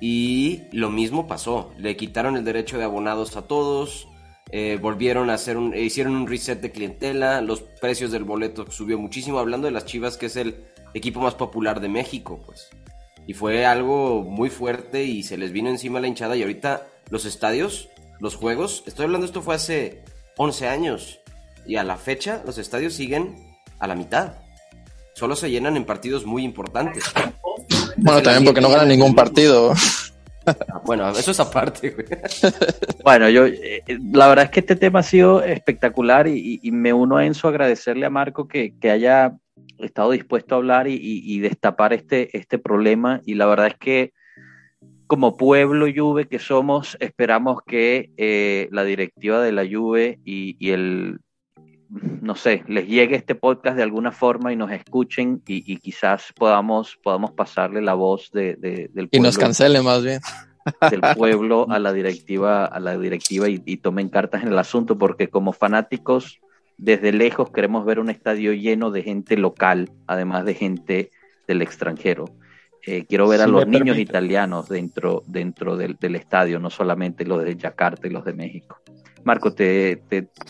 [0.00, 1.72] Y lo mismo pasó.
[1.76, 4.07] Le quitaron el derecho de abonados a todos.
[4.50, 5.74] Eh, volvieron a hacer un.
[5.74, 7.40] hicieron un reset de clientela.
[7.40, 9.38] Los precios del boleto subió muchísimo.
[9.38, 12.68] Hablando de las Chivas, que es el equipo más popular de México, pues.
[13.26, 16.36] Y fue algo muy fuerte y se les vino encima la hinchada.
[16.36, 17.90] Y ahorita los estadios
[18.20, 18.82] los juegos.
[18.86, 20.02] Estoy hablando, esto fue hace
[20.36, 21.20] 11 años.
[21.66, 23.36] Y a la fecha, los estadios siguen
[23.78, 24.34] a la mitad.
[25.14, 27.04] Solo se llenan en partidos muy importantes.
[27.96, 29.74] Bueno, también porque no ganan ningún partido.
[30.84, 31.94] Bueno, eso es aparte.
[33.04, 33.82] Bueno, yo, eh,
[34.12, 37.50] la verdad es que este tema ha sido espectacular y, me uno a Enzo a
[37.50, 39.34] agradecerle a Marco que, haya
[39.78, 43.22] estado dispuesto a hablar y, destapar este, este problema.
[43.24, 44.12] Y la verdad es que
[45.06, 51.18] como pueblo Juve que somos, esperamos que eh, la directiva de la Juve y el,
[51.90, 56.32] no sé, les llegue este podcast de alguna forma y nos escuchen y, y quizás
[56.36, 60.20] podamos, podamos pasarle la voz de, de- del Y nos pueblo cancelen más bien.
[60.90, 64.98] del pueblo a la directiva, a la directiva y, y tomen cartas en el asunto,
[64.98, 66.40] porque como fanáticos,
[66.76, 71.10] desde lejos queremos ver un estadio lleno de gente local, además de gente
[71.46, 72.26] del extranjero.
[72.86, 74.02] Eh, quiero ver a los niños permite.
[74.02, 78.80] italianos dentro, dentro del, del estadio, no solamente los de Yakarta y los de México.
[79.28, 80.02] Marco, te,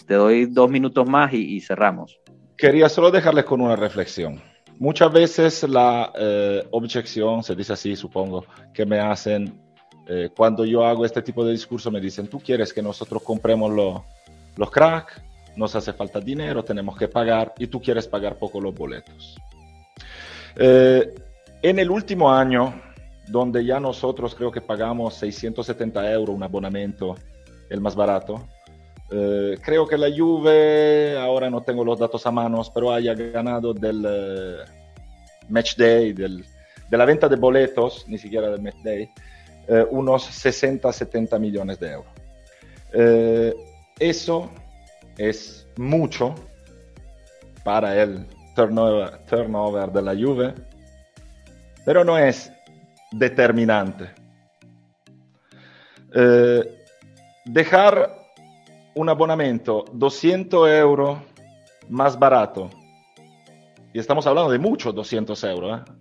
[0.06, 2.20] doy dos minutos más y, y cerramos.
[2.56, 4.40] Quería solo dejarles con una reflexión.
[4.78, 9.60] Muchas veces la eh, objeción, se dice así, supongo, que me hacen
[10.06, 13.72] eh, cuando yo hago este tipo de discurso, me dicen, tú quieres que nosotros compremos
[13.72, 14.04] lo-
[14.56, 15.20] los crack,
[15.56, 19.34] nos hace falta dinero, tenemos que pagar y tú quieres pagar poco los boletos.
[20.54, 21.12] Eh,
[21.62, 22.80] en el último año,
[23.26, 27.16] donde ya nosotros creo que pagamos 670 euros un abonamiento,
[27.68, 28.46] el más barato,
[29.10, 33.72] eh, creo que la Juve, ahora no tengo los datos a manos, pero haya ganado
[33.72, 34.56] del eh,
[35.48, 36.44] Match Day, de
[36.90, 39.10] la venta de boletos, ni siquiera del Match Day,
[39.66, 42.12] eh, unos 60-70 millones de euros.
[43.98, 44.50] Eso
[45.16, 46.34] es mucho
[47.64, 50.54] para el turnover, turnover de la Juve,
[51.84, 52.52] pero no es
[53.12, 54.10] determinante.
[57.44, 58.17] Dejar
[58.94, 61.18] un abonamiento 200 euros
[61.88, 62.70] más barato,
[63.92, 65.92] y estamos hablando de muchos 200 euros, ¿eh?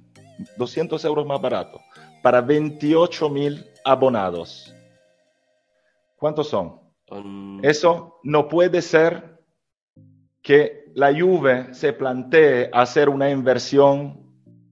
[0.58, 1.80] 200 euros más barato,
[2.22, 4.76] para 28 mil abonados.
[6.18, 6.80] ¿Cuántos son?
[7.64, 9.40] Eso no puede ser
[10.42, 14.20] que la Juve se plantee hacer una inversión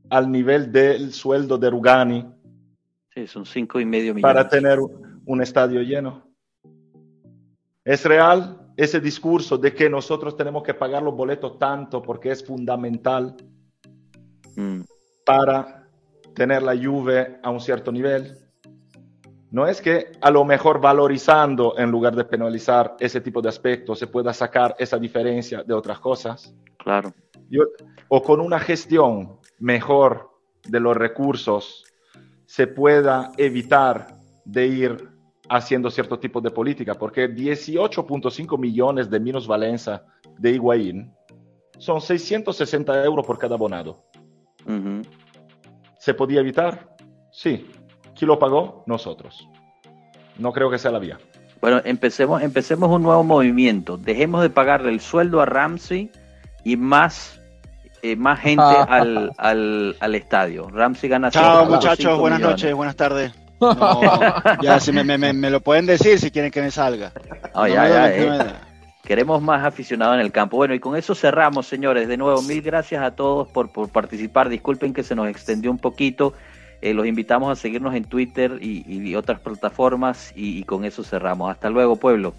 [0.09, 2.35] al nivel del sueldo de Rugani
[3.15, 4.33] Sí, son cinco y medio millones.
[4.33, 4.77] para tener
[5.25, 6.24] un estadio lleno.
[7.85, 12.43] ¿Es real ese discurso de que nosotros tenemos que pagar los boletos tanto porque es
[12.43, 13.35] fundamental
[14.57, 14.81] Mm.
[15.25, 15.87] para
[16.33, 18.37] tener la Juve a un cierto nivel?
[19.51, 23.99] No es que a lo mejor valorizando en lugar de penalizar ese tipo de aspectos
[23.99, 26.53] se pueda sacar esa diferencia de otras cosas.
[26.77, 27.13] Claro.
[27.49, 27.65] Yo-
[28.09, 30.31] o con una gestión mejor
[30.67, 31.83] de los recursos
[32.47, 34.07] se pueda evitar
[34.43, 35.09] de ir
[35.49, 40.03] haciendo cierto tipo de política, porque 18.5 millones de minusvalenza
[40.37, 41.11] de Higuaín
[41.77, 44.03] son 660 euros por cada abonado.
[45.99, 46.95] ¿Se podía evitar?
[47.31, 47.69] Sí.
[48.17, 48.83] ¿Quién lo pagó?
[48.87, 49.47] Nosotros.
[50.37, 51.17] No creo que sea la vía.
[51.61, 53.97] Bueno, empecemos, empecemos un nuevo movimiento.
[53.97, 56.11] Dejemos de pagarle el sueldo a Ramsey
[56.63, 57.39] y más,
[58.03, 58.83] eh, más gente Ah.
[58.89, 60.67] al, al, al estadio.
[60.69, 62.61] Ramsey gana Chao 5.5 muchachos, buenas millones.
[62.63, 63.33] noches, buenas tardes.
[63.73, 67.11] No, ya si me, me- me- me lo pueden decir si quieren que me salga.
[67.55, 68.29] No ya, ya, eh.
[68.29, 68.75] me.
[69.03, 70.57] Queremos más aficionados en el campo.
[70.57, 72.07] Bueno, y con eso cerramos, señores.
[72.07, 74.49] De nuevo, mil gracias a todos por, por participar.
[74.49, 76.33] Disculpen que se nos extendió un poquito.
[76.81, 80.33] Eh, los invitamos a seguirnos en Twitter y, y otras plataformas.
[80.35, 81.51] Y, y con eso cerramos.
[81.51, 82.33] Hasta luego, pueblo.